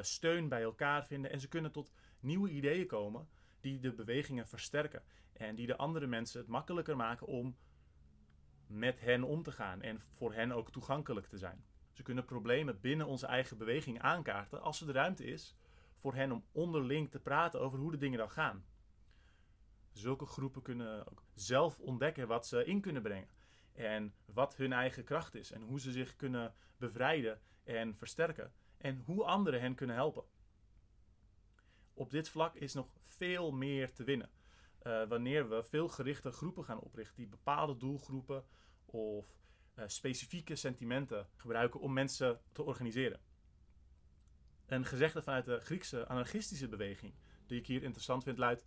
steun 0.00 0.48
bij 0.48 0.62
elkaar 0.62 1.06
vinden 1.06 1.30
en 1.30 1.40
ze 1.40 1.48
kunnen 1.48 1.72
tot 1.72 1.92
nieuwe 2.20 2.50
ideeën 2.50 2.86
komen 2.86 3.28
die 3.64 3.80
de 3.80 3.92
bewegingen 3.92 4.46
versterken 4.46 5.02
en 5.32 5.54
die 5.54 5.66
de 5.66 5.76
andere 5.76 6.06
mensen 6.06 6.40
het 6.40 6.48
makkelijker 6.48 6.96
maken 6.96 7.26
om 7.26 7.56
met 8.66 9.00
hen 9.00 9.22
om 9.22 9.42
te 9.42 9.52
gaan 9.52 9.82
en 9.82 10.00
voor 10.00 10.34
hen 10.34 10.52
ook 10.52 10.70
toegankelijk 10.70 11.26
te 11.26 11.38
zijn. 11.38 11.64
Ze 11.92 12.02
kunnen 12.02 12.24
problemen 12.24 12.80
binnen 12.80 13.06
onze 13.06 13.26
eigen 13.26 13.58
beweging 13.58 14.00
aankaarten 14.00 14.62
als 14.62 14.80
er 14.80 14.86
de 14.86 14.92
ruimte 14.92 15.24
is 15.24 15.56
voor 15.94 16.14
hen 16.14 16.32
om 16.32 16.44
onderling 16.52 17.10
te 17.10 17.20
praten 17.20 17.60
over 17.60 17.78
hoe 17.78 17.90
de 17.90 17.98
dingen 17.98 18.18
dan 18.18 18.30
gaan. 18.30 18.64
Zulke 19.92 20.26
groepen 20.26 20.62
kunnen 20.62 21.10
ook 21.10 21.22
zelf 21.34 21.78
ontdekken 21.78 22.28
wat 22.28 22.46
ze 22.46 22.64
in 22.64 22.80
kunnen 22.80 23.02
brengen 23.02 23.28
en 23.72 24.14
wat 24.24 24.56
hun 24.56 24.72
eigen 24.72 25.04
kracht 25.04 25.34
is 25.34 25.50
en 25.50 25.62
hoe 25.62 25.80
ze 25.80 25.92
zich 25.92 26.16
kunnen 26.16 26.54
bevrijden 26.76 27.40
en 27.62 27.96
versterken 27.96 28.52
en 28.78 29.02
hoe 29.04 29.24
anderen 29.24 29.60
hen 29.60 29.74
kunnen 29.74 29.96
helpen. 29.96 30.24
Op 31.94 32.10
dit 32.10 32.28
vlak 32.28 32.54
is 32.54 32.74
nog 32.74 32.88
veel 33.02 33.52
meer 33.52 33.92
te 33.92 34.04
winnen. 34.04 34.30
Uh, 34.82 35.08
wanneer 35.08 35.48
we 35.48 35.62
veel 35.62 35.88
gerichte 35.88 36.30
groepen 36.30 36.64
gaan 36.64 36.80
oprichten 36.80 37.16
die 37.16 37.26
bepaalde 37.26 37.76
doelgroepen 37.76 38.44
of 38.84 39.26
uh, 39.74 39.84
specifieke 39.86 40.56
sentimenten 40.56 41.28
gebruiken 41.36 41.80
om 41.80 41.92
mensen 41.92 42.40
te 42.52 42.62
organiseren. 42.62 43.20
Een 44.66 44.84
gezegde 44.84 45.22
vanuit 45.22 45.44
de 45.44 45.60
Griekse 45.60 46.08
anarchistische 46.08 46.68
beweging, 46.68 47.14
die 47.46 47.58
ik 47.58 47.66
hier 47.66 47.82
interessant 47.82 48.22
vind, 48.22 48.38
luidt: 48.38 48.66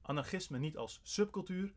anarchisme 0.00 0.58
niet 0.58 0.76
als 0.76 1.00
subcultuur, 1.02 1.74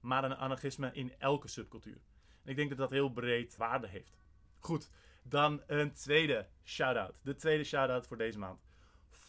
maar 0.00 0.24
een 0.24 0.36
anarchisme 0.36 0.92
in 0.92 1.14
elke 1.18 1.48
subcultuur. 1.48 2.00
En 2.42 2.50
ik 2.50 2.56
denk 2.56 2.68
dat 2.68 2.78
dat 2.78 2.90
heel 2.90 3.12
breed 3.12 3.56
waarde 3.56 3.86
heeft. 3.86 4.24
Goed, 4.58 4.90
dan 5.22 5.62
een 5.66 5.92
tweede 5.92 6.48
shout-out. 6.62 7.20
De 7.22 7.34
tweede 7.34 7.64
shout-out 7.64 8.06
voor 8.06 8.16
deze 8.16 8.38
maand. 8.38 8.69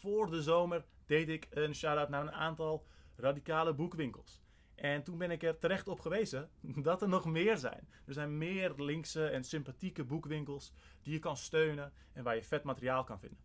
Voor 0.02 0.30
de 0.30 0.42
zomer 0.42 0.84
deed 1.06 1.28
ik 1.28 1.46
een 1.50 1.74
shout-out 1.74 2.08
naar 2.08 2.22
een 2.22 2.32
aantal 2.32 2.86
radicale 3.16 3.74
boekwinkels. 3.74 4.42
En 4.74 5.02
toen 5.02 5.18
ben 5.18 5.30
ik 5.30 5.42
er 5.42 5.58
terecht 5.58 5.88
op 5.88 6.00
gewezen 6.00 6.50
dat 6.88 7.02
er 7.02 7.08
nog 7.08 7.24
meer 7.24 7.56
zijn. 7.56 7.88
Er 8.06 8.12
zijn 8.12 8.38
meer 8.38 8.72
linkse 8.76 9.26
en 9.26 9.44
sympathieke 9.44 10.04
boekwinkels 10.04 10.72
die 11.02 11.12
je 11.12 11.18
kan 11.18 11.36
steunen 11.36 11.92
en 12.12 12.24
waar 12.24 12.34
je 12.34 12.42
vet 12.42 12.62
materiaal 12.62 13.04
kan 13.04 13.18
vinden. 13.18 13.38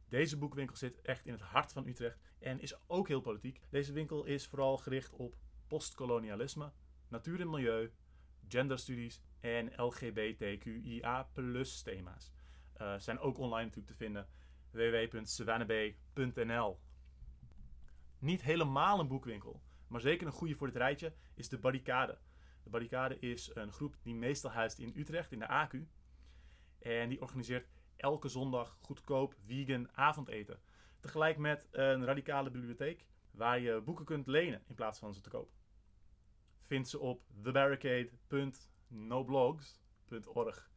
Deze 0.08 0.38
boekwinkel 0.38 0.76
zit 0.76 1.00
echt 1.00 1.26
in 1.26 1.32
het 1.32 1.42
hart 1.42 1.72
van 1.72 1.86
Utrecht 1.86 2.18
en 2.38 2.60
is 2.60 2.88
ook 2.88 3.08
heel 3.08 3.20
politiek. 3.20 3.60
Deze 3.70 3.92
winkel 3.92 4.24
is 4.24 4.46
vooral 4.46 4.78
gericht 4.78 5.12
op 5.12 5.36
postkolonialisme, 5.66 6.72
natuur 7.08 7.40
en 7.40 7.50
milieu, 7.50 7.92
genderstudies 8.48 9.22
en 9.44 9.72
LGBTQIA 9.76 11.28
thema's. 11.84 12.32
Uh, 12.80 12.94
zijn 12.98 13.18
ook 13.18 13.38
online 13.38 13.64
natuurlijk 13.64 13.86
te 13.86 13.94
vinden 13.94 14.28
www.savannahbay.nl 14.70 16.80
Niet 18.18 18.42
helemaal 18.42 19.00
een 19.00 19.08
boekwinkel, 19.08 19.62
maar 19.88 20.00
zeker 20.00 20.26
een 20.26 20.32
goede 20.32 20.54
voor 20.54 20.66
dit 20.66 20.76
rijtje 20.76 21.14
is 21.34 21.48
de 21.48 21.58
Barricade. 21.58 22.18
De 22.62 22.70
Barricade 22.70 23.18
is 23.18 23.50
een 23.54 23.72
groep 23.72 23.96
die 24.02 24.14
meestal 24.14 24.50
huist 24.50 24.78
in 24.78 24.92
Utrecht, 24.96 25.32
in 25.32 25.38
de 25.38 25.68
AQ. 25.68 25.76
En 26.78 27.08
die 27.08 27.20
organiseert 27.20 27.68
elke 27.96 28.28
zondag 28.28 28.78
goedkoop 28.80 29.34
vegan 29.46 29.96
avondeten. 29.96 30.60
Tegelijk 31.00 31.38
met 31.38 31.68
een 31.70 32.04
radicale 32.04 32.50
bibliotheek 32.50 33.06
waar 33.30 33.60
je 33.60 33.80
boeken 33.80 34.04
kunt 34.04 34.26
lenen 34.26 34.62
in 34.66 34.74
plaats 34.74 34.98
van 34.98 35.14
ze 35.14 35.20
te 35.20 35.30
kopen. 35.30 35.54
Vind 36.60 36.88
ze 36.88 36.98
op 36.98 37.22
thebarricade.noblogs.org 38.94 40.70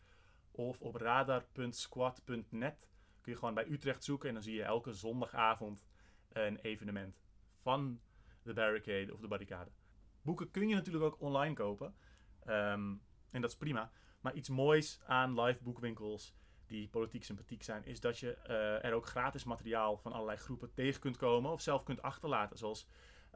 of 0.52 0.82
op 0.82 0.96
radar.squad.net 0.96 2.90
kun 3.22 3.32
je 3.32 3.38
gewoon 3.38 3.54
bij 3.54 3.68
Utrecht 3.70 4.04
zoeken 4.04 4.28
en 4.28 4.34
dan 4.34 4.44
zie 4.44 4.56
je 4.56 4.64
elke 4.64 4.94
zondagavond 4.94 5.88
een 6.32 6.58
evenement 6.58 7.22
van 7.62 8.02
de 8.44 8.54
barricade 8.54 9.14
of 9.14 9.20
de 9.20 9.28
barricade. 9.28 9.72
Boeken 10.22 10.52
kun 10.52 10.68
je 10.68 10.76
natuurlijk 10.76 11.04
ook 11.04 11.22
online 11.22 11.54
kopen. 11.54 11.96
Ehm, 12.40 12.96
en 13.32 13.42
dat 13.42 13.50
is 13.50 13.58
prima. 13.58 13.92
Maar 14.22 14.34
iets 14.34 14.50
moois 14.50 15.00
aan 15.06 15.42
live 15.42 15.64
boekwinkels 15.64 16.36
die 16.66 16.90
politiek 16.90 17.24
sympathiek 17.24 17.64
zijn, 17.64 17.86
is 17.86 18.00
dat 18.00 18.20
je 18.20 18.38
uh, 18.48 18.86
er 18.86 18.94
ook 18.94 19.06
gratis 19.06 19.44
materiaal 19.44 19.98
van 19.98 20.12
allerlei 20.12 20.38
groepen 20.38 20.74
tegen 20.74 21.02
kunt 21.02 21.18
komen 21.18 21.52
of 21.52 21.62
zelf 21.62 21.84
kunt 21.84 22.02
achterlaten, 22.02 22.58
zoals 22.58 22.88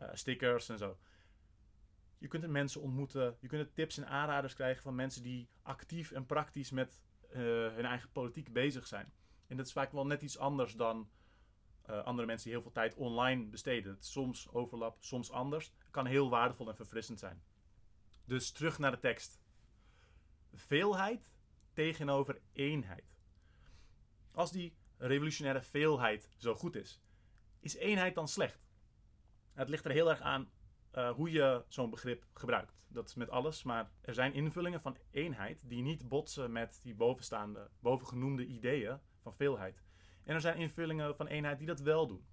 uh, 0.02 0.10
stickers 0.14 0.70
en 0.70 0.78
zo. 0.78 0.98
Je 2.22 2.28
kunt 2.28 2.48
mensen 2.48 2.82
ontmoeten, 2.82 3.38
je 3.40 3.48
kunt 3.48 3.76
tips 3.76 3.98
en 3.98 4.08
aanraders 4.08 4.54
krijgen 4.54 4.84
van 4.84 4.96
mensen 4.96 5.24
die 5.24 5.50
actief 5.62 6.12
en 6.12 6.26
praktisch 6.26 6.72
met 6.72 7.02
uh, 7.30 7.38
hun 7.74 7.86
eigen 7.86 8.12
politiek 8.12 8.54
bezig 8.54 8.88
zijn. 8.88 9.14
En 9.48 9.58
dat 9.58 9.66
is 9.66 9.72
vaak 9.72 9.92
wel 9.92 10.06
net 10.06 10.22
iets 10.22 10.38
anders 10.38 10.76
dan 10.76 11.10
andere 11.86 12.28
mensen 12.28 12.44
die 12.44 12.54
heel 12.54 12.62
veel 12.62 12.72
tijd 12.72 12.96
online 12.96 13.46
besteden. 13.46 13.98
Soms 14.00 14.50
overlap, 14.50 14.98
soms 15.04 15.32
anders. 15.32 15.74
Het 15.78 15.92
kan 15.92 16.06
heel 16.06 16.30
waardevol 16.30 16.68
en 16.68 16.76
verfrissend 16.76 17.20
zijn. 17.20 17.44
Dus 18.26 18.52
terug 18.52 18.80
naar 18.80 18.92
de 18.92 19.00
tekst. 19.00 19.42
Veelheid 20.54 21.32
tegenover 21.74 22.42
eenheid. 22.54 23.16
Als 24.32 24.52
die 24.52 24.76
revolutionaire 24.98 25.62
veelheid 25.62 26.30
zo 26.38 26.56
goed 26.56 26.76
is, 26.76 27.02
is 27.60 27.76
eenheid 27.76 28.16
dan 28.16 28.28
slecht? 28.28 28.70
Het 29.54 29.70
ligt 29.70 29.86
er 29.86 29.92
heel 29.92 30.10
erg 30.10 30.22
aan 30.22 30.52
uh, 30.96 31.12
hoe 31.12 31.32
je 31.32 31.64
zo'n 31.68 31.90
begrip 31.90 32.26
gebruikt. 32.34 32.82
Dat 32.88 33.08
is 33.08 33.16
met 33.16 33.30
alles, 33.30 33.64
maar 33.64 33.92
er 34.02 34.14
zijn 34.14 34.34
invullingen 34.34 34.82
van 34.82 34.98
eenheid 35.12 35.70
die 35.70 35.82
niet 35.82 36.08
botsen 36.08 36.52
met 36.52 36.80
die 36.84 36.96
bovenstaande, 36.96 37.70
bovengenoemde 37.80 38.46
ideeën 38.46 39.00
van 39.22 39.34
veelheid. 39.36 39.84
En 40.24 40.36
er 40.36 40.42
zijn 40.42 40.58
invullingen 40.58 41.16
van 41.16 41.28
eenheid 41.28 41.58
die 41.58 41.68
dat 41.68 41.80
wel 41.80 42.08
doen. 42.08 42.26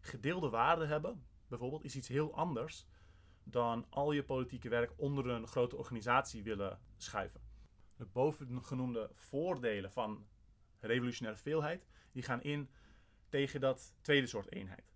Gedeelde 0.00 0.48
waarden 0.48 0.88
hebben, 0.88 1.26
bijvoorbeeld, 1.48 1.84
is 1.84 1.96
iets 1.96 2.08
heel 2.08 2.34
anders 2.34 2.86
dan 3.44 3.86
al 3.88 4.12
je 4.12 4.24
politieke 4.24 4.68
werk 4.68 4.92
onder 4.96 5.26
een 5.26 5.46
grote 5.46 5.76
organisatie 5.76 6.42
willen 6.42 6.80
schuiven. 6.96 7.40
De 7.96 8.06
bovengenoemde 8.06 9.10
voordelen 9.14 9.92
van 9.92 10.26
revolutionaire 10.80 11.42
veelheid, 11.42 11.86
die 12.12 12.22
gaan 12.22 12.42
in 12.42 12.70
tegen 13.28 13.60
dat 13.60 13.94
tweede 14.00 14.26
soort 14.26 14.52
eenheid. 14.52 14.94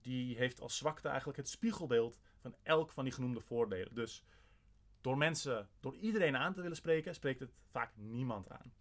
Die 0.00 0.36
heeft 0.36 0.60
als 0.60 0.76
zwakte 0.76 1.08
eigenlijk 1.08 1.38
het 1.38 1.48
spiegelbeeld 1.48 2.20
van 2.42 2.56
elk 2.62 2.92
van 2.92 3.04
die 3.04 3.12
genoemde 3.12 3.40
voordelen. 3.40 3.94
Dus 3.94 4.24
door 5.00 5.16
mensen, 5.16 5.68
door 5.80 5.94
iedereen 5.96 6.36
aan 6.36 6.54
te 6.54 6.60
willen 6.60 6.76
spreken, 6.76 7.14
spreekt 7.14 7.40
het 7.40 7.52
vaak 7.70 7.96
niemand 7.96 8.50
aan. 8.50 8.72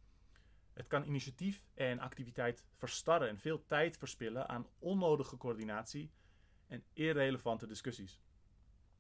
Het 0.73 0.87
kan 0.87 1.05
initiatief 1.05 1.63
en 1.73 1.99
activiteit 1.99 2.65
verstarren 2.75 3.29
en 3.29 3.37
veel 3.37 3.65
tijd 3.65 3.97
verspillen 3.97 4.49
aan 4.49 4.67
onnodige 4.79 5.37
coördinatie 5.37 6.11
en 6.67 6.83
irrelevante 6.93 7.67
discussies. 7.67 8.21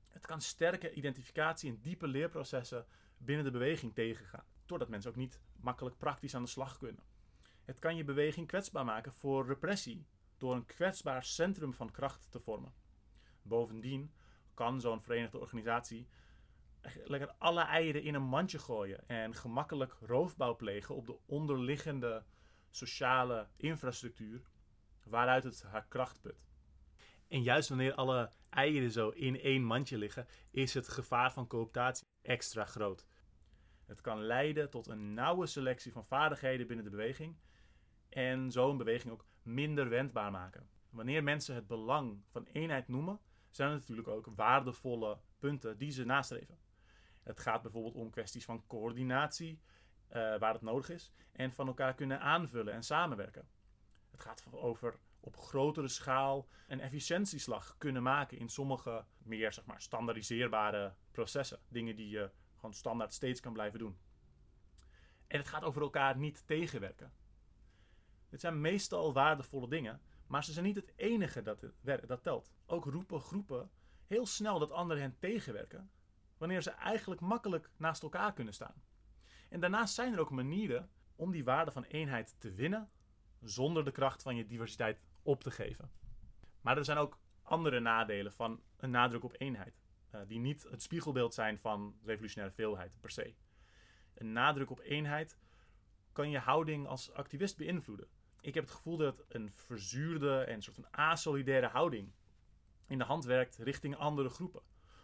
Het 0.07 0.25
kan 0.25 0.41
sterke 0.41 0.93
identificatie 0.93 1.69
en 1.69 1.81
diepe 1.81 2.07
leerprocessen 2.07 2.85
binnen 3.17 3.45
de 3.45 3.51
beweging 3.51 3.93
tegengaan, 3.93 4.45
doordat 4.65 4.89
mensen 4.89 5.09
ook 5.09 5.17
niet 5.17 5.39
makkelijk 5.55 5.97
praktisch 5.97 6.35
aan 6.35 6.43
de 6.43 6.49
slag 6.49 6.77
kunnen. 6.77 7.03
Het 7.65 7.79
kan 7.79 7.95
je 7.95 8.03
beweging 8.03 8.47
kwetsbaar 8.47 8.85
maken 8.85 9.13
voor 9.13 9.47
repressie 9.47 10.05
door 10.37 10.55
een 10.55 10.65
kwetsbaar 10.65 11.23
centrum 11.23 11.73
van 11.73 11.91
kracht 11.91 12.31
te 12.31 12.39
vormen. 12.39 12.73
Bovendien 13.41 14.11
kan 14.61 14.81
zo'n 14.81 15.01
verenigde 15.01 15.39
organisatie 15.39 16.07
lekker 17.05 17.33
alle 17.37 17.61
eieren 17.61 18.03
in 18.03 18.13
een 18.13 18.23
mandje 18.23 18.59
gooien 18.59 19.07
en 19.07 19.35
gemakkelijk 19.35 19.97
roofbouw 19.99 20.55
plegen 20.55 20.95
op 20.95 21.05
de 21.05 21.17
onderliggende 21.25 22.23
sociale 22.69 23.47
infrastructuur 23.57 24.41
waaruit 25.03 25.43
het 25.43 25.63
haar 25.63 25.85
kracht 25.87 26.21
put. 26.21 26.45
En 27.27 27.43
juist 27.43 27.69
wanneer 27.69 27.93
alle 27.93 28.31
eieren 28.49 28.91
zo 28.91 29.09
in 29.09 29.39
één 29.39 29.63
mandje 29.63 29.97
liggen, 29.97 30.27
is 30.51 30.73
het 30.73 30.87
gevaar 30.87 31.33
van 31.33 31.47
cooptatie 31.47 32.07
extra 32.21 32.65
groot. 32.65 33.07
Het 33.85 34.01
kan 34.01 34.21
leiden 34.21 34.69
tot 34.69 34.87
een 34.87 35.13
nauwe 35.13 35.45
selectie 35.45 35.91
van 35.91 36.05
vaardigheden 36.05 36.67
binnen 36.67 36.85
de 36.85 36.91
beweging 36.91 37.37
en 38.09 38.51
zo 38.51 38.69
een 38.69 38.77
beweging 38.77 39.13
ook 39.13 39.25
minder 39.41 39.89
wendbaar 39.89 40.31
maken. 40.31 40.69
Wanneer 40.89 41.23
mensen 41.23 41.55
het 41.55 41.67
belang 41.67 42.23
van 42.29 42.45
eenheid 42.45 42.87
noemen, 42.87 43.19
zijn 43.55 43.69
er 43.69 43.75
natuurlijk 43.75 44.07
ook 44.07 44.27
waardevolle 44.35 45.19
punten 45.39 45.77
die 45.77 45.91
ze 45.91 46.05
nastreven. 46.05 46.59
Het 47.23 47.39
gaat 47.39 47.61
bijvoorbeeld 47.61 47.95
om 47.95 48.09
kwesties 48.09 48.45
van 48.45 48.67
coördinatie, 48.67 49.61
uh, 50.09 50.13
waar 50.37 50.53
het 50.53 50.61
nodig 50.61 50.89
is, 50.89 51.13
en 51.31 51.53
van 51.53 51.67
elkaar 51.67 51.93
kunnen 51.93 52.19
aanvullen 52.19 52.73
en 52.73 52.83
samenwerken. 52.83 53.47
Het 54.11 54.21
gaat 54.21 54.45
over 54.51 54.99
op 55.19 55.37
grotere 55.37 55.87
schaal 55.87 56.47
een 56.67 56.79
efficiëntieslag 56.79 57.75
kunnen 57.77 58.03
maken 58.03 58.37
in 58.37 58.49
sommige 58.49 59.05
meer 59.17 59.53
zeg 59.53 59.65
maar, 59.65 59.81
standaardiseerbare 59.81 60.95
processen. 61.11 61.59
Dingen 61.67 61.95
die 61.95 62.09
je 62.09 62.31
gewoon 62.55 62.73
standaard 62.73 63.13
steeds 63.13 63.39
kan 63.39 63.53
blijven 63.53 63.79
doen. 63.79 63.97
En 65.27 65.37
het 65.37 65.47
gaat 65.47 65.63
over 65.63 65.81
elkaar 65.81 66.17
niet 66.17 66.47
tegenwerken. 66.47 67.13
Dit 68.29 68.41
zijn 68.41 68.61
meestal 68.61 69.13
waardevolle 69.13 69.69
dingen, 69.69 70.01
maar 70.31 70.43
ze 70.43 70.51
zijn 70.51 70.65
niet 70.65 70.75
het 70.75 70.93
enige 70.95 71.41
dat, 71.41 71.65
dat 72.07 72.23
telt. 72.23 72.51
Ook 72.65 72.85
roepen 72.85 73.19
groepen 73.19 73.71
heel 74.07 74.25
snel 74.25 74.59
dat 74.59 74.71
anderen 74.71 75.01
hen 75.01 75.17
tegenwerken, 75.19 75.91
wanneer 76.37 76.61
ze 76.61 76.69
eigenlijk 76.69 77.21
makkelijk 77.21 77.69
naast 77.77 78.03
elkaar 78.03 78.33
kunnen 78.33 78.53
staan. 78.53 78.83
En 79.49 79.59
daarnaast 79.59 79.93
zijn 79.93 80.13
er 80.13 80.19
ook 80.19 80.29
manieren 80.29 80.89
om 81.15 81.31
die 81.31 81.43
waarde 81.43 81.71
van 81.71 81.83
eenheid 81.83 82.35
te 82.39 82.53
winnen 82.53 82.89
zonder 83.41 83.85
de 83.85 83.91
kracht 83.91 84.21
van 84.21 84.35
je 84.35 84.47
diversiteit 84.47 85.01
op 85.21 85.43
te 85.43 85.51
geven. 85.51 85.91
Maar 86.61 86.77
er 86.77 86.85
zijn 86.85 86.97
ook 86.97 87.19
andere 87.41 87.79
nadelen 87.79 88.33
van 88.33 88.61
een 88.77 88.91
nadruk 88.91 89.23
op 89.23 89.35
eenheid, 89.37 89.81
uh, 90.15 90.21
die 90.27 90.39
niet 90.39 90.63
het 90.63 90.81
spiegelbeeld 90.81 91.33
zijn 91.33 91.59
van 91.59 91.95
revolutionaire 92.03 92.55
veelheid 92.55 92.97
per 93.01 93.11
se. 93.11 93.35
Een 94.13 94.31
nadruk 94.31 94.69
op 94.69 94.79
eenheid 94.79 95.39
kan 96.11 96.29
je 96.29 96.39
houding 96.39 96.87
als 96.87 97.13
activist 97.13 97.57
beïnvloeden. 97.57 98.07
Ik 98.41 98.53
heb 98.53 98.63
het 98.63 98.73
gevoel 98.73 98.97
dat 98.97 99.23
een 99.27 99.51
verzuurde 99.53 100.39
en 100.39 100.61
soort 100.61 100.75
van 100.75 100.93
asolidaire 100.93 101.67
houding 101.67 102.11
in 102.87 102.97
de 102.97 103.03
hand 103.03 103.25
werkt 103.25 103.57
richting 103.57 103.95
andere 103.95 104.29
groepen. 104.29 104.61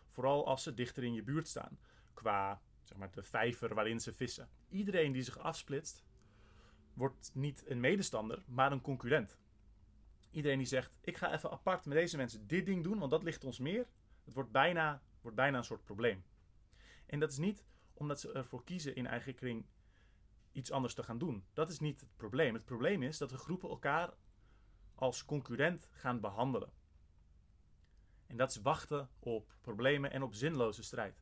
Vooral 0.09 0.47
als 0.47 0.63
ze 0.63 0.73
dichter 0.73 1.03
in 1.03 1.13
je 1.13 1.23
buurt 1.23 1.47
staan, 1.47 1.79
qua 2.13 2.61
zeg 2.83 2.97
maar, 2.97 3.11
de 3.11 3.23
vijver 3.23 3.73
waarin 3.73 3.99
ze 3.99 4.13
vissen. 4.13 4.49
Iedereen 4.69 5.11
die 5.11 5.21
zich 5.21 5.37
afsplitst, 5.37 6.03
wordt 6.93 7.31
niet 7.33 7.63
een 7.69 7.79
medestander, 7.79 8.43
maar 8.47 8.71
een 8.71 8.81
concurrent. 8.81 9.37
Iedereen 10.31 10.57
die 10.57 10.67
zegt: 10.67 10.97
Ik 11.01 11.17
ga 11.17 11.33
even 11.33 11.51
apart 11.51 11.85
met 11.85 11.97
deze 11.97 12.17
mensen 12.17 12.47
dit 12.47 12.65
ding 12.65 12.83
doen, 12.83 12.99
want 12.99 13.11
dat 13.11 13.23
ligt 13.23 13.43
ons 13.43 13.59
meer. 13.59 13.87
Het 14.23 14.33
wordt 14.33 14.51
bijna, 14.51 15.01
wordt 15.21 15.37
bijna 15.37 15.57
een 15.57 15.63
soort 15.63 15.83
probleem. 15.83 16.23
En 17.05 17.19
dat 17.19 17.31
is 17.31 17.37
niet 17.37 17.65
omdat 17.93 18.19
ze 18.19 18.31
ervoor 18.31 18.63
kiezen 18.63 18.95
in 18.95 19.07
eigen 19.07 19.35
kring 19.35 19.65
iets 20.57 20.71
anders 20.71 20.93
te 20.93 21.03
gaan 21.03 21.17
doen. 21.17 21.45
Dat 21.53 21.69
is 21.69 21.79
niet 21.79 21.99
het 21.99 22.15
probleem. 22.15 22.53
Het 22.53 22.65
probleem 22.65 23.03
is 23.03 23.17
dat 23.17 23.29
de 23.29 23.37
groepen 23.37 23.69
elkaar 23.69 24.13
als 24.95 25.25
concurrent 25.25 25.89
gaan 25.91 26.19
behandelen. 26.19 26.71
En 28.27 28.37
dat 28.37 28.49
is 28.49 28.61
wachten 28.61 29.09
op 29.19 29.55
problemen 29.61 30.11
en 30.11 30.23
op 30.23 30.33
zinloze 30.33 30.83
strijd. 30.83 31.21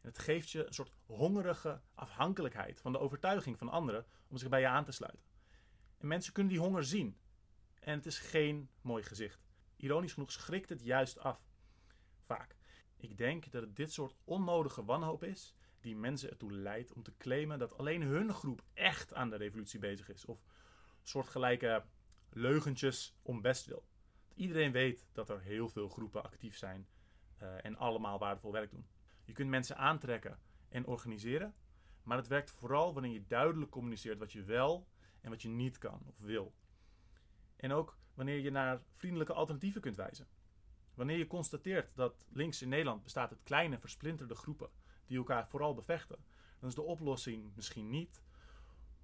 En 0.00 0.08
het 0.08 0.18
geeft 0.18 0.50
je 0.50 0.66
een 0.66 0.74
soort 0.74 0.92
hongerige 1.06 1.80
afhankelijkheid 1.94 2.80
van 2.80 2.92
de 2.92 2.98
overtuiging 2.98 3.58
van 3.58 3.68
anderen 3.68 4.06
om 4.28 4.36
zich 4.36 4.48
bij 4.48 4.60
je 4.60 4.68
aan 4.68 4.84
te 4.84 4.92
sluiten. 4.92 5.24
En 5.98 6.06
mensen 6.06 6.32
kunnen 6.32 6.52
die 6.52 6.62
honger 6.62 6.84
zien. 6.84 7.18
En 7.80 7.96
het 7.96 8.06
is 8.06 8.18
geen 8.18 8.70
mooi 8.80 9.02
gezicht. 9.02 9.46
Ironisch 9.76 10.12
genoeg 10.12 10.32
schrikt 10.32 10.68
het 10.68 10.82
juist 10.82 11.18
af. 11.18 11.40
Vaak. 12.24 12.56
Ik 12.96 13.16
denk 13.18 13.50
dat 13.50 13.62
het 13.62 13.76
dit 13.76 13.92
soort 13.92 14.14
onnodige 14.24 14.84
wanhoop 14.84 15.22
is 15.24 15.55
die 15.80 15.96
mensen 15.96 16.30
ertoe 16.30 16.52
leidt 16.52 16.92
om 16.92 17.02
te 17.02 17.16
claimen 17.16 17.58
dat 17.58 17.78
alleen 17.78 18.02
hun 18.02 18.32
groep 18.32 18.62
echt 18.74 19.14
aan 19.14 19.30
de 19.30 19.36
revolutie 19.36 19.78
bezig 19.78 20.08
is. 20.08 20.24
Of 20.24 20.44
soortgelijke 21.02 21.84
leugentjes 22.30 23.16
om 23.22 23.40
best 23.40 23.66
wil. 23.66 23.86
Iedereen 24.34 24.72
weet 24.72 25.08
dat 25.12 25.28
er 25.28 25.40
heel 25.40 25.68
veel 25.68 25.88
groepen 25.88 26.22
actief 26.22 26.56
zijn 26.56 26.88
uh, 27.42 27.64
en 27.64 27.76
allemaal 27.76 28.18
waardevol 28.18 28.52
werk 28.52 28.70
doen. 28.70 28.86
Je 29.24 29.32
kunt 29.32 29.50
mensen 29.50 29.76
aantrekken 29.76 30.38
en 30.68 30.86
organiseren, 30.86 31.54
maar 32.02 32.16
het 32.16 32.26
werkt 32.26 32.50
vooral 32.50 32.92
wanneer 32.92 33.12
je 33.12 33.26
duidelijk 33.26 33.70
communiceert 33.70 34.18
wat 34.18 34.32
je 34.32 34.42
wel 34.42 34.88
en 35.20 35.30
wat 35.30 35.42
je 35.42 35.48
niet 35.48 35.78
kan 35.78 36.02
of 36.06 36.18
wil. 36.18 36.54
En 37.56 37.72
ook 37.72 37.98
wanneer 38.14 38.38
je 38.38 38.50
naar 38.50 38.82
vriendelijke 38.92 39.32
alternatieven 39.32 39.80
kunt 39.80 39.96
wijzen. 39.96 40.28
Wanneer 40.94 41.18
je 41.18 41.26
constateert 41.26 41.96
dat 41.96 42.26
links 42.28 42.62
in 42.62 42.68
Nederland 42.68 43.02
bestaat 43.02 43.30
uit 43.30 43.42
kleine 43.42 43.78
versplinterde 43.78 44.34
groepen 44.34 44.70
die 45.06 45.18
elkaar 45.18 45.48
vooral 45.48 45.74
bevechten, 45.74 46.24
dan 46.58 46.68
is 46.68 46.74
de 46.74 46.82
oplossing 46.82 47.52
misschien 47.54 47.90
niet 47.90 48.22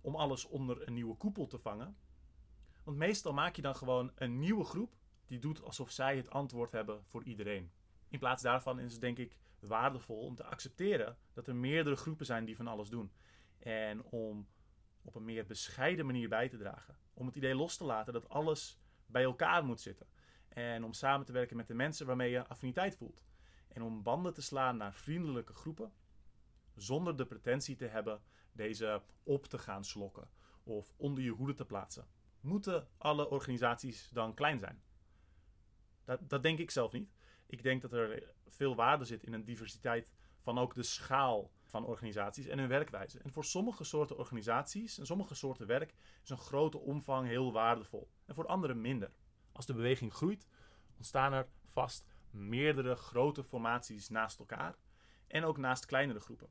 om 0.00 0.16
alles 0.16 0.44
onder 0.44 0.86
een 0.86 0.94
nieuwe 0.94 1.16
koepel 1.16 1.46
te 1.46 1.58
vangen. 1.58 1.96
Want 2.82 2.96
meestal 2.96 3.32
maak 3.32 3.56
je 3.56 3.62
dan 3.62 3.76
gewoon 3.76 4.12
een 4.14 4.38
nieuwe 4.38 4.64
groep 4.64 4.96
die 5.26 5.38
doet 5.38 5.62
alsof 5.62 5.90
zij 5.90 6.16
het 6.16 6.30
antwoord 6.30 6.72
hebben 6.72 7.04
voor 7.04 7.24
iedereen. 7.24 7.70
In 8.08 8.18
plaats 8.18 8.42
daarvan 8.42 8.78
is 8.78 8.92
het 8.92 9.00
denk 9.00 9.18
ik 9.18 9.38
waardevol 9.58 10.18
om 10.18 10.34
te 10.34 10.44
accepteren 10.44 11.16
dat 11.32 11.46
er 11.46 11.56
meerdere 11.56 11.96
groepen 11.96 12.26
zijn 12.26 12.44
die 12.44 12.56
van 12.56 12.66
alles 12.66 12.88
doen. 12.88 13.12
En 13.58 14.02
om 14.02 14.48
op 15.02 15.14
een 15.14 15.24
meer 15.24 15.46
bescheiden 15.46 16.06
manier 16.06 16.28
bij 16.28 16.48
te 16.48 16.56
dragen. 16.56 16.96
Om 17.14 17.26
het 17.26 17.36
idee 17.36 17.54
los 17.54 17.76
te 17.76 17.84
laten 17.84 18.12
dat 18.12 18.28
alles 18.28 18.78
bij 19.06 19.22
elkaar 19.22 19.64
moet 19.64 19.80
zitten. 19.80 20.06
En 20.48 20.84
om 20.84 20.92
samen 20.92 21.26
te 21.26 21.32
werken 21.32 21.56
met 21.56 21.66
de 21.66 21.74
mensen 21.74 22.06
waarmee 22.06 22.30
je 22.30 22.46
affiniteit 22.46 22.96
voelt. 22.96 23.24
En 23.72 23.82
om 23.82 24.02
banden 24.02 24.35
te 24.35 24.42
slaan 24.42 24.76
naar 24.76 24.94
vriendelijke 24.94 25.52
groepen. 25.52 25.92
Zonder 26.74 27.16
de 27.16 27.26
pretentie 27.26 27.76
te 27.76 27.87
hebben 27.87 28.22
deze 28.52 29.02
op 29.22 29.46
te 29.46 29.58
gaan 29.58 29.85
slokken 29.85 30.28
of 30.62 30.94
onder 30.96 31.24
je 31.24 31.30
hoede 31.30 31.54
te 31.54 31.64
plaatsen. 31.64 32.06
Moeten 32.40 32.88
alle 32.98 33.30
organisaties 33.30 34.08
dan 34.08 34.35
klein 34.35 34.58
zijn? 34.58 34.82
Dat, 36.04 36.28
dat 36.28 36.42
denk 36.42 36.58
ik 36.58 36.70
zelf 36.70 36.92
niet. 36.92 37.12
Ik 37.46 37.62
denk 37.62 37.82
dat 37.82 37.92
er 37.92 38.35
veel 38.46 38.74
waarde 38.74 39.04
zit 39.04 39.24
in 39.24 39.32
een 39.32 39.44
diversiteit 39.44 40.12
van 40.40 40.58
ook 40.58 40.74
de 40.74 40.82
schaal 40.82 41.50
van 41.62 41.85
organisaties 41.85 42.46
en 42.46 42.58
hun 42.58 42.68
werkwijze. 42.68 43.18
En 43.18 43.32
voor 43.32 43.44
sommige 43.44 43.85
soorten 43.85 44.18
organisaties 44.18 44.98
en 44.98 45.06
sommige 45.06 45.35
soorten 45.35 45.66
werk 45.66 45.94
is 46.22 46.30
een 46.30 46.38
grote 46.38 46.78
omvang 46.78 47.26
heel 47.26 47.52
waardevol. 47.52 48.11
En 48.24 48.35
voor 48.35 48.46
andere 48.46 48.74
minder. 48.74 49.12
Als 49.52 49.66
de 49.66 49.74
beweging 49.74 50.12
groeit, 50.12 50.46
ontstaan 50.96 51.32
er 51.32 51.48
vast 51.64 52.12
meerdere 52.32 52.94
grote 52.94 53.44
formaties 53.44 54.08
naast 54.08 54.38
elkaar 54.38 54.76
en 55.26 55.44
ook 55.44 55.56
naast 55.56 55.86
kleinere 55.86 56.20
groepen. 56.20 56.48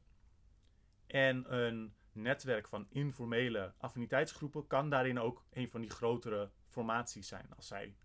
En 1.08 1.56
een 1.58 1.94
netwerk 2.12 2.68
van 2.68 2.88
informele 2.90 3.74
affiniteitsgroepen 3.78 4.68
kan 4.68 4.90
daarin 4.90 5.20
ook 5.20 5.46
een 5.50 5.70
van 5.70 5.82
die 5.82 5.90
grotere 5.90 6.52
formaties 6.68 7.28
zijn 7.28 7.54
als 7.56 7.68
zij 7.68 7.96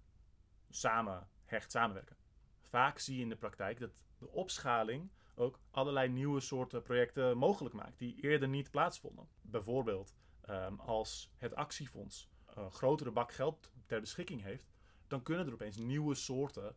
samen 0.70 1.28
hecht 1.44 1.70
samenwerken. 1.70 2.16
Vaak 2.60 2.98
zie 2.98 3.16
je 3.16 3.22
in 3.22 3.28
de 3.28 3.36
praktijk 3.36 3.78
dat 3.78 4.04
de 4.18 4.30
opschaling 4.30 5.10
ook 5.34 5.60
allerlei 5.70 6.08
nieuwe 6.08 6.40
soorten 6.40 6.82
projecten 6.82 7.38
mogelijk 7.38 7.74
maakt 7.74 7.98
die 7.98 8.20
eerder 8.20 8.48
niet 8.48 8.70
plaatsvonden. 8.70 9.28
Bijvoorbeeld 9.40 10.14
um, 10.48 10.80
als 10.80 11.32
het 11.36 11.54
actiefonds 11.54 12.28
een 12.46 12.70
grotere 12.70 13.10
bak 13.10 13.32
geld 13.32 13.70
ter 13.86 14.00
beschikking 14.00 14.42
heeft, 14.42 14.70
dan 15.06 15.22
kunnen 15.22 15.46
er 15.46 15.52
opeens 15.52 15.76
nieuwe 15.76 16.14
soorten 16.14 16.76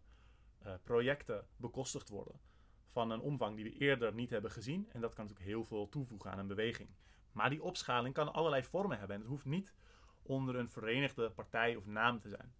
uh, 0.66 0.74
projecten 0.84 1.48
bekostigd 1.56 2.10
worden 2.10 2.40
van 2.92 3.12
een 3.12 3.22
omvang 3.22 3.56
die 3.56 3.64
we 3.64 3.78
eerder 3.78 4.14
niet 4.14 4.30
hebben 4.30 4.52
gezien. 4.52 4.90
En 4.92 5.02
dat 5.02 5.14
kan 5.14 5.26
natuurlijk 5.26 5.52
heel 5.52 5.66
veel 5.66 5.90
toevoegen 5.90 6.32
aan 6.32 6.40
een 6.40 6.48
beweging. 6.48 6.90
Maar 7.32 7.50
die 7.50 7.64
opschaling 7.64 8.14
kan 8.14 8.34
allerlei 8.34 8.64
vormen 8.64 8.98
hebben 8.98 9.16
en 9.16 9.22
het 9.22 9.32
hoeft 9.32 9.46
niet 9.46 9.74
onder 10.22 10.56
een 10.56 10.70
verenigde 10.70 11.32
partij 11.32 11.76
of 11.76 11.86
naam 11.86 12.20
te 12.20 12.30
zijn. 12.30 12.54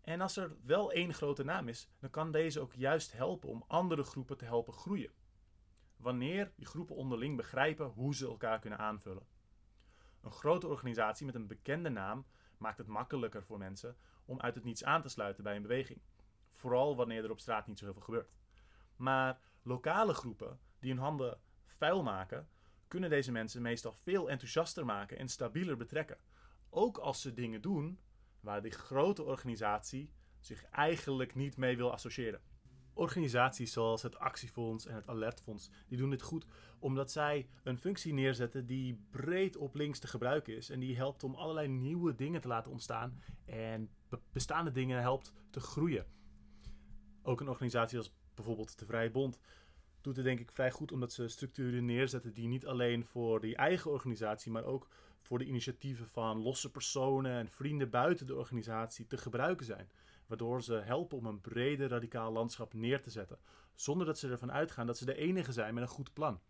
En 0.00 0.20
als 0.20 0.36
er 0.36 0.56
wel 0.62 0.92
één 0.92 1.14
grote 1.14 1.44
naam 1.44 1.68
is, 1.68 1.90
dan 1.98 2.10
kan 2.10 2.30
deze 2.30 2.60
ook 2.60 2.72
juist 2.72 3.12
helpen 3.12 3.48
om 3.48 3.64
andere 3.66 4.02
groepen 4.02 4.36
te 4.36 4.44
helpen 4.44 4.72
groeien. 4.72 5.12
Wanneer 5.96 6.52
die 6.56 6.66
groepen 6.66 6.96
onderling 6.96 7.36
begrijpen 7.36 7.86
hoe 7.86 8.14
ze 8.14 8.26
elkaar 8.26 8.58
kunnen 8.58 8.78
aanvullen. 8.78 9.26
Een 10.20 10.32
grote 10.32 10.68
organisatie 10.68 11.26
met 11.26 11.34
een 11.34 11.46
bekende 11.46 11.88
naam 11.88 12.26
maakt 12.58 12.78
het 12.78 12.86
makkelijker 12.86 13.42
voor 13.42 13.58
mensen 13.58 13.96
om 14.24 14.40
uit 14.40 14.54
het 14.54 14.64
niets 14.64 14.84
aan 14.84 15.02
te 15.02 15.08
sluiten 15.08 15.44
bij 15.44 15.56
een 15.56 15.62
beweging. 15.62 16.00
Vooral 16.62 16.96
wanneer 16.96 17.24
er 17.24 17.30
op 17.30 17.40
straat 17.40 17.66
niet 17.66 17.78
zo 17.78 17.84
heel 17.84 17.94
veel 17.94 18.02
gebeurt. 18.02 18.32
Maar 18.96 19.40
lokale 19.62 20.14
groepen 20.14 20.58
die 20.78 20.90
hun 20.90 21.02
handen 21.02 21.40
vuil 21.66 22.02
maken, 22.02 22.48
kunnen 22.88 23.10
deze 23.10 23.32
mensen 23.32 23.62
meestal 23.62 23.92
veel 23.92 24.30
enthousiaster 24.30 24.84
maken 24.84 25.18
en 25.18 25.28
stabieler 25.28 25.76
betrekken. 25.76 26.18
Ook 26.70 26.98
als 26.98 27.20
ze 27.20 27.34
dingen 27.34 27.60
doen 27.60 27.98
waar 28.40 28.62
die 28.62 28.70
grote 28.70 29.22
organisatie 29.22 30.12
zich 30.40 30.64
eigenlijk 30.64 31.34
niet 31.34 31.56
mee 31.56 31.76
wil 31.76 31.92
associëren. 31.92 32.40
Organisaties 32.94 33.72
zoals 33.72 34.02
het 34.02 34.18
Actiefonds 34.18 34.86
en 34.86 34.94
het 34.94 35.08
Alertfonds, 35.08 35.70
die 35.88 35.98
doen 35.98 36.10
dit 36.10 36.22
goed 36.22 36.46
omdat 36.78 37.10
zij 37.10 37.48
een 37.62 37.78
functie 37.78 38.12
neerzetten 38.12 38.66
die 38.66 39.06
breed 39.10 39.56
op 39.56 39.74
links 39.74 39.98
te 39.98 40.06
gebruiken 40.06 40.56
is. 40.56 40.70
En 40.70 40.80
die 40.80 40.96
helpt 40.96 41.24
om 41.24 41.34
allerlei 41.34 41.68
nieuwe 41.68 42.14
dingen 42.14 42.40
te 42.40 42.48
laten 42.48 42.70
ontstaan 42.70 43.22
en 43.44 43.90
bestaande 44.32 44.70
dingen 44.70 45.00
helpt 45.00 45.32
te 45.50 45.60
groeien. 45.60 46.06
Ook 47.22 47.40
een 47.40 47.48
organisatie 47.48 47.98
als 47.98 48.12
bijvoorbeeld 48.34 48.78
de 48.78 48.86
Vrije 48.86 49.10
Bond 49.10 49.38
doet 50.00 50.16
het 50.16 50.24
denk 50.24 50.40
ik 50.40 50.52
vrij 50.52 50.70
goed 50.70 50.92
omdat 50.92 51.12
ze 51.12 51.28
structuren 51.28 51.84
neerzetten 51.84 52.32
die 52.32 52.48
niet 52.48 52.66
alleen 52.66 53.06
voor 53.06 53.40
die 53.40 53.56
eigen 53.56 53.90
organisatie, 53.90 54.52
maar 54.52 54.64
ook 54.64 54.88
voor 55.20 55.38
de 55.38 55.44
initiatieven 55.44 56.08
van 56.08 56.42
losse 56.42 56.70
personen 56.70 57.32
en 57.32 57.48
vrienden 57.48 57.90
buiten 57.90 58.26
de 58.26 58.36
organisatie 58.36 59.06
te 59.06 59.16
gebruiken 59.16 59.66
zijn. 59.66 59.90
Waardoor 60.26 60.62
ze 60.62 60.74
helpen 60.74 61.18
om 61.18 61.26
een 61.26 61.40
breder 61.40 61.88
radicaal 61.88 62.32
landschap 62.32 62.74
neer 62.74 63.02
te 63.02 63.10
zetten, 63.10 63.38
zonder 63.74 64.06
dat 64.06 64.18
ze 64.18 64.28
ervan 64.28 64.52
uitgaan 64.52 64.86
dat 64.86 64.98
ze 64.98 65.04
de 65.04 65.16
enige 65.16 65.52
zijn 65.52 65.74
met 65.74 65.82
een 65.82 65.88
goed 65.88 66.12
plan. 66.12 66.40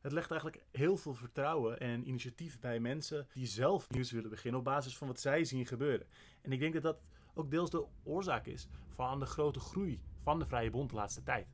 Het 0.00 0.12
legt 0.12 0.30
eigenlijk 0.30 0.62
heel 0.70 0.96
veel 0.96 1.14
vertrouwen 1.14 1.80
en 1.80 2.08
initiatief 2.08 2.60
bij 2.60 2.80
mensen 2.80 3.28
die 3.32 3.46
zelf 3.46 3.90
nieuws 3.90 4.10
willen 4.10 4.30
beginnen 4.30 4.58
op 4.58 4.66
basis 4.66 4.96
van 4.96 5.06
wat 5.06 5.20
zij 5.20 5.44
zien 5.44 5.66
gebeuren. 5.66 6.06
En 6.40 6.52
ik 6.52 6.60
denk 6.60 6.72
dat 6.72 6.82
dat 6.82 7.00
ook 7.38 7.50
deels 7.50 7.70
de 7.70 7.86
oorzaak 8.02 8.46
is 8.46 8.68
van 8.86 9.18
de 9.18 9.26
grote 9.26 9.60
groei 9.60 10.00
van 10.22 10.38
de 10.38 10.46
Vrije 10.46 10.70
Bond 10.70 10.90
de 10.90 10.96
laatste 10.96 11.22
tijd. 11.22 11.46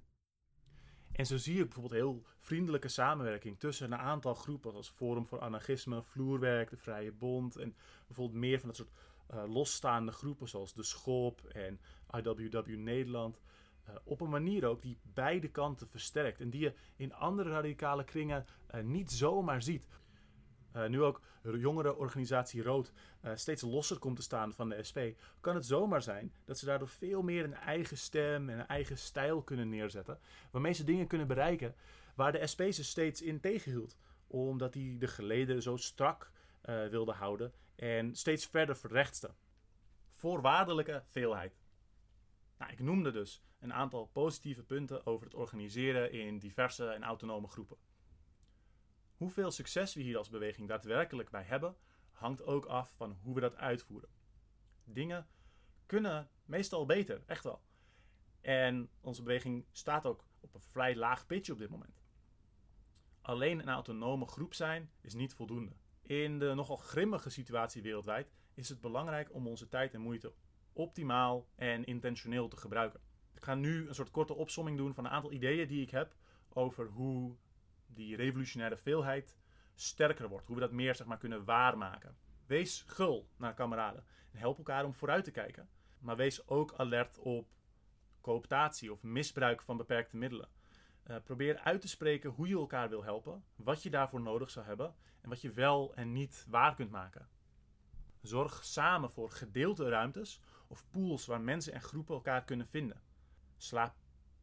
En 1.12 1.26
zo 1.26 1.36
zie 1.36 1.56
je 1.56 1.64
bijvoorbeeld 1.64 1.94
heel 1.94 2.22
vriendelijke 2.38 2.88
samenwerking 2.88 3.58
tussen 3.58 3.92
een 3.92 3.98
aantal 3.98 4.34
groepen, 4.34 4.70
zoals 4.70 4.90
Forum 4.90 5.26
voor 5.26 5.40
Anarchisme, 5.40 6.02
Vloerwerk, 6.02 6.70
de 6.70 6.76
Vrije 6.76 7.12
Bond 7.12 7.56
en 7.56 7.76
bijvoorbeeld 8.06 8.38
meer 8.38 8.58
van 8.58 8.68
dat 8.68 8.76
soort 8.76 8.92
uh, 9.34 9.54
losstaande 9.54 10.12
groepen 10.12 10.48
zoals 10.48 10.74
de 10.74 10.82
Schop 10.82 11.44
en 11.44 11.80
IWW 12.10 12.76
Nederland. 12.76 13.40
Uh, 13.88 13.94
op 14.04 14.20
een 14.20 14.30
manier 14.30 14.66
ook 14.66 14.82
die 14.82 14.98
beide 15.02 15.48
kanten 15.48 15.88
versterkt 15.88 16.40
en 16.40 16.50
die 16.50 16.60
je 16.60 16.74
in 16.96 17.14
andere 17.14 17.50
radicale 17.50 18.04
kringen 18.04 18.46
uh, 18.74 18.82
niet 18.82 19.12
zomaar 19.12 19.62
ziet. 19.62 19.88
Uh, 20.76 20.86
nu 20.86 21.02
ook 21.02 21.20
jongere 21.42 21.96
organisatie 21.96 22.62
Rood 22.62 22.92
uh, 23.22 23.30
steeds 23.34 23.62
losser 23.62 23.98
komt 23.98 24.16
te 24.16 24.22
staan 24.22 24.52
van 24.52 24.68
de 24.68 24.82
SP, 24.90 24.98
kan 25.40 25.54
het 25.54 25.66
zomaar 25.66 26.02
zijn 26.02 26.32
dat 26.44 26.58
ze 26.58 26.64
daardoor 26.64 26.88
veel 26.88 27.22
meer 27.22 27.44
een 27.44 27.54
eigen 27.54 27.98
stem 27.98 28.48
en 28.48 28.58
een 28.58 28.66
eigen 28.66 28.98
stijl 28.98 29.42
kunnen 29.42 29.68
neerzetten. 29.68 30.18
Waarmee 30.50 30.72
ze 30.72 30.84
dingen 30.84 31.06
kunnen 31.06 31.26
bereiken 31.26 31.74
waar 32.14 32.32
de 32.32 32.46
SP 32.52 32.62
ze 32.70 32.84
steeds 32.84 33.22
in 33.22 33.40
tegenhield. 33.40 33.96
Omdat 34.26 34.72
die 34.72 34.98
de 34.98 35.06
geleden 35.06 35.62
zo 35.62 35.76
strak 35.76 36.30
uh, 36.64 36.86
wilde 36.86 37.12
houden 37.12 37.52
en 37.76 38.14
steeds 38.14 38.46
verder 38.46 38.76
verrechtste. 38.76 39.30
Voorwaardelijke 40.12 41.02
veelheid. 41.10 41.58
Nou, 42.58 42.72
ik 42.72 42.80
noemde 42.80 43.10
dus 43.10 43.42
een 43.60 43.72
aantal 43.72 44.06
positieve 44.12 44.62
punten 44.62 45.06
over 45.06 45.24
het 45.24 45.34
organiseren 45.34 46.12
in 46.12 46.38
diverse 46.38 46.86
en 46.86 47.02
autonome 47.02 47.48
groepen. 47.48 47.76
Hoeveel 49.24 49.50
succes 49.50 49.94
we 49.94 50.02
hier 50.02 50.16
als 50.16 50.28
beweging 50.28 50.68
daadwerkelijk 50.68 51.30
bij 51.30 51.42
hebben, 51.42 51.76
hangt 52.12 52.42
ook 52.42 52.64
af 52.64 52.96
van 52.96 53.16
hoe 53.22 53.34
we 53.34 53.40
dat 53.40 53.56
uitvoeren. 53.56 54.08
Dingen 54.84 55.26
kunnen 55.86 56.30
meestal 56.44 56.86
beter, 56.86 57.22
echt 57.26 57.44
wel. 57.44 57.62
En 58.40 58.90
onze 59.00 59.22
beweging 59.22 59.66
staat 59.72 60.06
ook 60.06 60.24
op 60.40 60.54
een 60.54 60.60
vrij 60.60 60.96
laag 60.96 61.26
pitje 61.26 61.52
op 61.52 61.58
dit 61.58 61.70
moment. 61.70 62.02
Alleen 63.20 63.58
een 63.58 63.68
autonome 63.68 64.26
groep 64.26 64.54
zijn 64.54 64.90
is 65.00 65.14
niet 65.14 65.34
voldoende. 65.34 65.72
In 66.02 66.38
de 66.38 66.54
nogal 66.54 66.76
grimmige 66.76 67.30
situatie 67.30 67.82
wereldwijd 67.82 68.32
is 68.54 68.68
het 68.68 68.80
belangrijk 68.80 69.34
om 69.34 69.46
onze 69.46 69.68
tijd 69.68 69.94
en 69.94 70.00
moeite 70.00 70.34
optimaal 70.72 71.48
en 71.54 71.84
intentioneel 71.84 72.48
te 72.48 72.56
gebruiken. 72.56 73.00
Ik 73.34 73.44
ga 73.44 73.54
nu 73.54 73.88
een 73.88 73.94
soort 73.94 74.10
korte 74.10 74.34
opsomming 74.34 74.76
doen 74.76 74.94
van 74.94 75.04
een 75.04 75.10
aantal 75.10 75.32
ideeën 75.32 75.68
die 75.68 75.82
ik 75.82 75.90
heb 75.90 76.16
over 76.48 76.86
hoe 76.86 77.36
die 77.94 78.16
revolutionaire 78.16 78.76
veelheid 78.76 79.38
sterker 79.74 80.28
wordt. 80.28 80.46
Hoe 80.46 80.54
we 80.54 80.60
dat 80.60 80.72
meer 80.72 80.94
zeg 80.94 81.06
maar, 81.06 81.18
kunnen 81.18 81.44
waarmaken. 81.44 82.16
Wees 82.46 82.84
gul 82.86 83.28
naar 83.36 83.54
kameraden. 83.54 84.04
En 84.32 84.38
help 84.38 84.58
elkaar 84.58 84.84
om 84.84 84.94
vooruit 84.94 85.24
te 85.24 85.30
kijken. 85.30 85.68
Maar 85.98 86.16
wees 86.16 86.48
ook 86.48 86.74
alert 86.76 87.18
op 87.18 87.48
cooptatie 88.20 88.92
of 88.92 89.02
misbruik 89.02 89.62
van 89.62 89.76
beperkte 89.76 90.16
middelen. 90.16 90.48
Uh, 91.06 91.16
probeer 91.24 91.58
uit 91.58 91.80
te 91.80 91.88
spreken 91.88 92.30
hoe 92.30 92.48
je 92.48 92.56
elkaar 92.56 92.88
wil 92.88 93.04
helpen, 93.04 93.44
wat 93.56 93.82
je 93.82 93.90
daarvoor 93.90 94.20
nodig 94.20 94.50
zou 94.50 94.66
hebben 94.66 94.94
en 95.20 95.28
wat 95.28 95.40
je 95.40 95.52
wel 95.52 95.94
en 95.94 96.12
niet 96.12 96.46
waar 96.48 96.74
kunt 96.74 96.90
maken. 96.90 97.28
Zorg 98.22 98.64
samen 98.64 99.10
voor 99.10 99.30
gedeelde 99.30 99.88
ruimtes 99.88 100.40
of 100.66 100.84
pools 100.90 101.26
waar 101.26 101.40
mensen 101.40 101.72
en 101.72 101.80
groepen 101.80 102.14
elkaar 102.14 102.44
kunnen 102.44 102.66
vinden. 102.66 103.02
Sla 103.56 103.94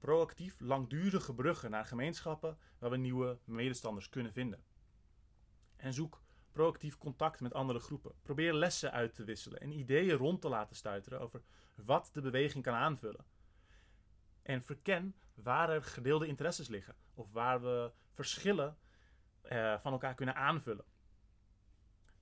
proactief 0.02 0.60
langdurige 0.60 1.34
bruggen 1.34 1.72
naar 1.72 1.86
gemeenschappen 1.86 2.58
waar 2.80 2.90
we 2.90 2.98
nieuwe 2.98 3.40
medestanders 3.44 4.10
kunnen 4.10 4.34
vinden. 4.34 4.64
En 5.76 5.94
zoek 5.94 6.22
proactief 6.52 6.98
contact 6.98 7.42
met 7.42 7.54
andere 7.54 7.80
groepen. 7.80 8.12
Probeer 8.22 8.54
lessen 8.54 8.92
uit 8.92 9.16
te 9.16 9.24
wisselen 9.24 9.60
en 9.60 9.72
ideeën 9.72 10.18
rond 10.18 10.42
te 10.42 10.50
laten 10.50 10.76
stuiteren 10.76 11.20
over 11.20 11.42
wat 11.76 12.10
de 12.14 12.22
beweging 12.22 12.64
kan 12.64 12.74
aanvullen. 12.74 13.26
En 14.42 14.62
verken 14.62 15.16
waar 15.34 15.70
er 15.70 15.84
gedeelde 15.84 16.28
interesses 16.28 16.68
liggen 16.68 16.96
of 17.14 17.32
waar 17.32 17.62
we 17.62 17.92
verschillen 18.14 18.78
eh, 19.42 19.80
van 19.80 19.92
elkaar 19.92 20.16
kunnen 20.16 20.36
aanvullen. 20.36 20.86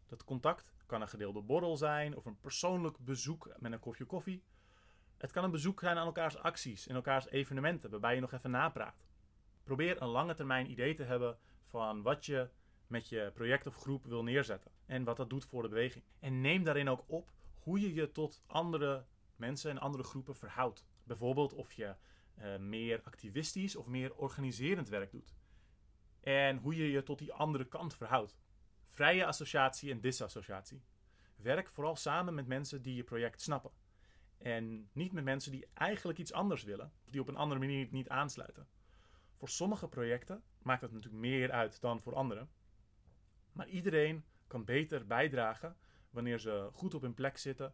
Dat 0.07 0.23
contact 0.23 0.73
kan 0.85 1.01
een 1.01 1.07
gedeelde 1.07 1.41
borrel 1.41 1.77
zijn 1.77 2.15
of 2.15 2.25
een 2.25 2.39
persoonlijk 2.39 2.97
bezoek 2.97 3.55
met 3.57 3.71
een 3.71 3.79
kopje 3.79 4.05
koffie. 4.05 4.43
Het 5.19 5.31
kan 5.31 5.43
een 5.43 5.51
bezoek 5.51 5.79
zijn 5.79 5.97
aan 5.97 6.05
elkaars 6.05 6.37
acties 6.37 6.87
en 6.87 6.95
elkaars 6.95 7.27
evenementen, 7.27 7.89
waarbij 7.89 8.15
je 8.15 8.21
nog 8.21 8.31
even 8.31 8.51
napraat. 8.51 9.05
Probeer 9.63 10.01
een 10.01 10.07
lange 10.07 10.33
termijn 10.33 10.71
idee 10.71 10.93
te 10.93 11.03
hebben 11.03 11.37
van 11.65 12.01
wat 12.01 12.25
je 12.25 12.49
met 12.87 13.09
je 13.09 13.31
project 13.33 13.67
of 13.67 13.75
groep 13.75 14.05
wil 14.05 14.23
neerzetten 14.23 14.71
en 14.85 15.03
wat 15.03 15.17
dat 15.17 15.29
doet 15.29 15.45
voor 15.45 15.61
de 15.61 15.69
beweging. 15.69 16.03
En 16.19 16.41
neem 16.41 16.63
daarin 16.63 16.89
ook 16.89 17.03
op 17.07 17.31
hoe 17.59 17.79
je 17.79 17.93
je 17.93 18.11
tot 18.11 18.43
andere 18.47 19.05
mensen 19.35 19.71
en 19.71 19.79
andere 19.79 20.03
groepen 20.03 20.35
verhoudt. 20.35 20.85
Bijvoorbeeld 21.03 21.53
of 21.53 21.73
je 21.73 21.95
uh, 22.37 22.57
meer 22.57 23.01
activistisch 23.03 23.75
of 23.75 23.85
meer 23.85 24.15
organiserend 24.15 24.89
werk 24.89 25.11
doet. 25.11 25.33
En 26.19 26.57
hoe 26.57 26.75
je 26.75 26.91
je 26.91 27.03
tot 27.03 27.19
die 27.19 27.33
andere 27.33 27.67
kant 27.67 27.95
verhoudt. 27.95 28.37
Vrije 28.85 29.25
associatie 29.25 29.91
en 29.91 30.01
disassociatie. 30.01 30.83
Werk 31.35 31.69
vooral 31.69 31.95
samen 31.95 32.33
met 32.33 32.47
mensen 32.47 32.81
die 32.81 32.95
je 32.95 33.03
project 33.03 33.41
snappen. 33.41 33.71
En 34.39 34.89
niet 34.93 35.11
met 35.11 35.23
mensen 35.23 35.51
die 35.51 35.67
eigenlijk 35.73 36.19
iets 36.19 36.33
anders 36.33 36.63
willen, 36.63 36.91
die 37.05 37.21
op 37.21 37.27
een 37.27 37.35
andere 37.35 37.59
manier 37.59 37.87
niet 37.91 38.09
aansluiten. 38.09 38.67
Voor 39.33 39.49
sommige 39.49 39.87
projecten 39.87 40.43
maakt 40.61 40.81
het 40.81 40.91
natuurlijk 40.91 41.21
meer 41.21 41.51
uit 41.51 41.81
dan 41.81 42.01
voor 42.01 42.15
anderen. 42.15 42.49
Maar 43.51 43.67
iedereen 43.67 44.23
kan 44.47 44.65
beter 44.65 45.05
bijdragen 45.05 45.77
wanneer 46.09 46.39
ze 46.39 46.69
goed 46.73 46.93
op 46.93 47.01
hun 47.01 47.13
plek 47.13 47.37
zitten 47.37 47.73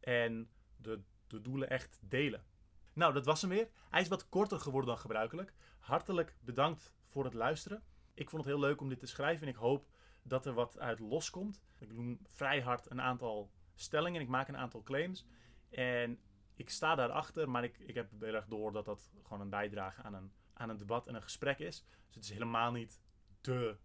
en 0.00 0.50
de, 0.76 1.00
de 1.26 1.40
doelen 1.40 1.70
echt 1.70 1.98
delen. 2.00 2.44
Nou, 2.92 3.12
dat 3.12 3.24
was 3.24 3.40
hem 3.40 3.50
weer. 3.50 3.68
Hij 3.90 4.00
is 4.00 4.08
wat 4.08 4.28
korter 4.28 4.58
geworden 4.58 4.90
dan 4.90 4.98
gebruikelijk. 4.98 5.52
Hartelijk 5.78 6.36
bedankt 6.40 6.94
voor 7.06 7.24
het 7.24 7.34
luisteren. 7.34 7.82
Ik 8.14 8.30
vond 8.30 8.44
het 8.44 8.52
heel 8.52 8.60
leuk 8.60 8.80
om 8.80 8.88
dit 8.88 8.98
te 8.98 9.06
schrijven 9.06 9.42
en 9.46 9.52
ik 9.52 9.58
hoop 9.58 9.88
dat 10.22 10.46
er 10.46 10.52
wat 10.52 10.78
uit 10.78 10.98
loskomt. 10.98 11.62
Ik 11.78 11.92
noem 11.92 12.18
vrij 12.24 12.60
hard 12.60 12.90
een 12.90 13.00
aantal 13.00 13.50
stellingen. 13.74 14.20
Ik 14.20 14.28
maak 14.28 14.48
een 14.48 14.56
aantal 14.56 14.82
claims. 14.82 15.26
En 15.70 16.20
ik 16.54 16.70
sta 16.70 16.94
daarachter, 16.94 17.50
maar 17.50 17.64
ik, 17.64 17.78
ik 17.78 17.94
heb 17.94 18.10
heel 18.20 18.34
erg 18.34 18.46
door 18.46 18.72
dat 18.72 18.84
dat 18.84 19.12
gewoon 19.22 19.40
een 19.40 19.50
bijdrage 19.50 20.02
aan 20.02 20.14
een, 20.14 20.32
aan 20.52 20.68
een 20.68 20.76
debat 20.76 21.06
en 21.06 21.14
een 21.14 21.22
gesprek 21.22 21.58
is. 21.58 21.84
Dus 22.06 22.14
het 22.14 22.24
is 22.24 22.30
helemaal 22.30 22.72
niet 22.72 23.00
de 23.40 23.76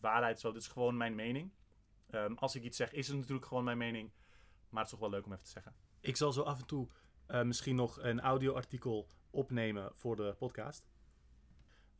waarheid 0.00 0.40
zo. 0.40 0.52
Dit 0.52 0.62
is 0.62 0.68
gewoon 0.68 0.96
mijn 0.96 1.14
mening. 1.14 1.52
Um, 2.10 2.38
als 2.38 2.54
ik 2.54 2.62
iets 2.62 2.76
zeg, 2.76 2.92
is 2.92 3.08
het 3.08 3.16
natuurlijk 3.16 3.46
gewoon 3.46 3.64
mijn 3.64 3.78
mening. 3.78 4.12
Maar 4.68 4.82
het 4.82 4.92
is 4.92 4.98
toch 4.98 5.08
wel 5.08 5.10
leuk 5.10 5.26
om 5.26 5.32
even 5.32 5.44
te 5.44 5.50
zeggen. 5.50 5.74
Ik 6.00 6.16
zal 6.16 6.32
zo 6.32 6.42
af 6.42 6.60
en 6.60 6.66
toe 6.66 6.88
uh, 7.28 7.42
misschien 7.42 7.76
nog 7.76 8.02
een 8.02 8.20
audioartikel 8.20 9.08
opnemen 9.30 9.90
voor 9.94 10.16
de 10.16 10.34
podcast. 10.38 10.90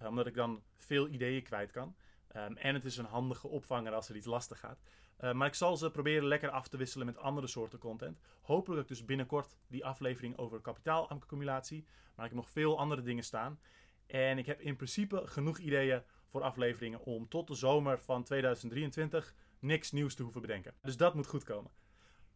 Uh, 0.00 0.08
omdat 0.08 0.26
ik 0.26 0.34
dan 0.34 0.62
veel 0.76 1.08
ideeën 1.08 1.42
kwijt 1.42 1.70
kan. 1.70 1.96
Ehm, 2.28 2.56
en 2.56 2.74
het 2.74 2.84
is 2.84 2.96
een 2.96 3.04
handige 3.04 3.48
opvanger 3.48 3.92
als 3.92 4.08
er 4.08 4.16
iets 4.16 4.26
lastig 4.26 4.58
gaat. 4.58 4.82
Eh, 5.22 5.32
maar 5.32 5.46
ik 5.46 5.54
zal 5.54 5.76
ze 5.76 5.90
proberen 5.90 6.26
lekker 6.26 6.50
af 6.50 6.68
te 6.68 6.76
wisselen 6.76 7.06
met 7.06 7.18
andere 7.18 7.46
soorten 7.46 7.78
content. 7.78 8.20
Hopelijk 8.40 8.88
dus 8.88 9.04
binnenkort 9.04 9.56
die 9.68 9.84
aflevering 9.84 10.36
over 10.36 10.60
kapitaalaccumulatie. 10.60 11.84
Maar 12.14 12.24
ik 12.24 12.30
heb 12.32 12.40
nog 12.40 12.50
veel 12.50 12.78
andere 12.78 13.02
dingen 13.02 13.24
staan. 13.24 13.60
En 14.06 14.38
ik 14.38 14.46
heb 14.46 14.60
in 14.60 14.76
principe 14.76 15.22
genoeg 15.24 15.58
ideeën 15.58 16.02
voor 16.26 16.42
afleveringen 16.42 17.04
om 17.04 17.28
tot 17.28 17.46
de 17.46 17.54
zomer 17.54 18.00
van 18.00 18.22
2023 18.22 19.34
niks 19.58 19.92
nieuws 19.92 20.14
te 20.14 20.22
hoeven 20.22 20.40
bedenken. 20.40 20.74
Dus 20.82 20.96
dat 20.96 21.14
moet 21.14 21.26
goed 21.26 21.44
komen. 21.44 21.70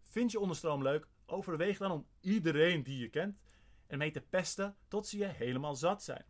Vind 0.02 0.30
je 0.30 0.40
onderstroom 0.40 0.82
leuk? 0.82 1.06
Overweeg 1.26 1.78
dan 1.78 1.90
om 1.90 2.06
iedereen 2.20 2.82
die 2.82 2.98
je 2.98 3.08
kent 3.08 3.38
ermee 3.86 4.10
te 4.10 4.20
pesten 4.20 4.76
tot 4.88 5.06
ze 5.06 5.18
je 5.18 5.26
helemaal 5.26 5.74
zat 5.74 6.02
zijn. 6.02 6.24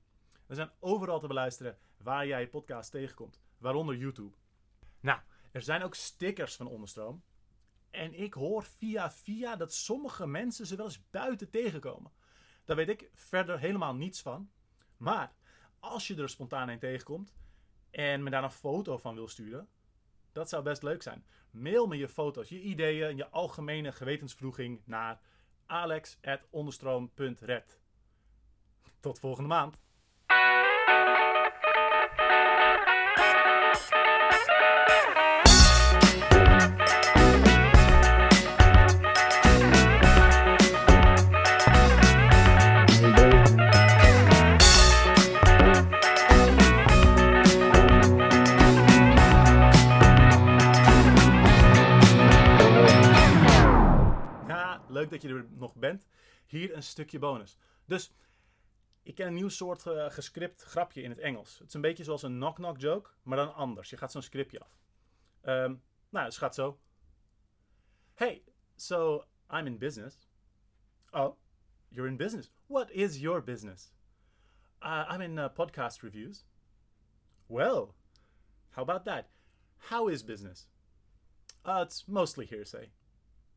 We 0.46 0.54
zijn 0.54 0.70
overal 0.78 1.20
te 1.20 1.26
beluisteren 1.26 1.78
waar 1.96 2.26
jij 2.26 2.40
je 2.40 2.48
podcast 2.48 2.90
tegenkomt, 2.90 3.40
waaronder 3.58 3.96
YouTube. 3.96 4.36
Nou, 5.00 5.20
er 5.50 5.62
zijn 5.62 5.82
ook 5.82 5.94
stickers 5.94 6.56
van 6.56 6.66
onderstroom. 6.66 7.22
En 7.90 8.14
ik 8.14 8.34
hoor 8.34 8.64
via 8.64 9.10
via 9.10 9.56
dat 9.56 9.74
sommige 9.74 10.26
mensen 10.26 10.66
ze 10.66 10.76
wel 10.76 10.86
eens 10.86 11.10
buiten 11.10 11.50
tegenkomen. 11.50 12.12
Daar 12.64 12.76
weet 12.76 12.88
ik 12.88 13.10
verder 13.14 13.58
helemaal 13.58 13.94
niets 13.94 14.22
van. 14.22 14.50
Maar 14.96 15.34
als 15.78 16.06
je 16.06 16.16
er 16.16 16.28
spontaan 16.28 16.68
een 16.68 16.78
tegenkomt 16.78 17.34
en 17.90 18.22
me 18.22 18.30
daar 18.30 18.44
een 18.44 18.50
foto 18.50 18.98
van 18.98 19.14
wil 19.14 19.28
sturen, 19.28 19.68
dat 20.32 20.48
zou 20.48 20.62
best 20.62 20.82
leuk 20.82 21.02
zijn. 21.02 21.24
Mail 21.50 21.86
me 21.86 21.96
je 21.96 22.08
foto's, 22.08 22.48
je 22.48 22.60
ideeën 22.60 23.16
je 23.16 23.28
algemene 23.28 23.92
gewetensvroeging 23.92 24.82
naar 24.84 25.20
alex.onderstroom.red. 25.66 27.80
Tot 29.00 29.18
volgende 29.18 29.48
maand. 29.48 29.78
Nog 55.50 55.74
bent. 55.74 56.06
Hier 56.46 56.74
een 56.74 56.82
stukje 56.82 57.18
bonus. 57.18 57.58
Dus, 57.84 58.12
ik 59.02 59.14
ken 59.14 59.26
een 59.26 59.34
nieuw 59.34 59.48
soort 59.48 59.86
eh, 59.86 60.10
gescript 60.10 60.62
grapje 60.62 61.02
in 61.02 61.10
het 61.10 61.18
Engels. 61.18 61.58
Het 61.58 61.68
is 61.68 61.74
een 61.74 61.80
beetje 61.80 62.04
zoals 62.04 62.22
een 62.22 62.34
knock-knock 62.34 62.80
joke, 62.80 63.10
maar 63.22 63.36
dan 63.36 63.54
anders. 63.54 63.90
Je 63.90 63.96
gaat 63.96 64.12
zo'n 64.12 64.22
scriptje 64.22 64.60
af. 64.60 64.78
Ehm, 65.40 65.74
nou, 66.08 66.24
het 66.24 66.36
gaat 66.36 66.54
zo. 66.54 66.80
Hey, 68.14 68.44
so 68.76 69.24
I'm 69.50 69.66
in 69.66 69.78
business. 69.78 70.28
Oh, 71.10 71.36
you're 71.88 72.08
in 72.08 72.16
business. 72.16 72.50
What 72.66 72.90
is 72.90 73.20
your 73.20 73.42
business? 73.42 73.92
Uh, 74.82 75.08
I'm 75.12 75.20
in 75.20 75.38
uh, 75.38 75.48
podcast 75.52 76.02
reviews. 76.02 76.44
Well, 77.46 77.94
how 78.70 78.82
about 78.82 79.04
that? 79.04 79.28
How 79.76 80.08
is 80.10 80.24
business? 80.24 80.68
Uh, 81.64 81.82
it's 81.82 82.04
mostly 82.06 82.46
hearsay. 82.46 82.90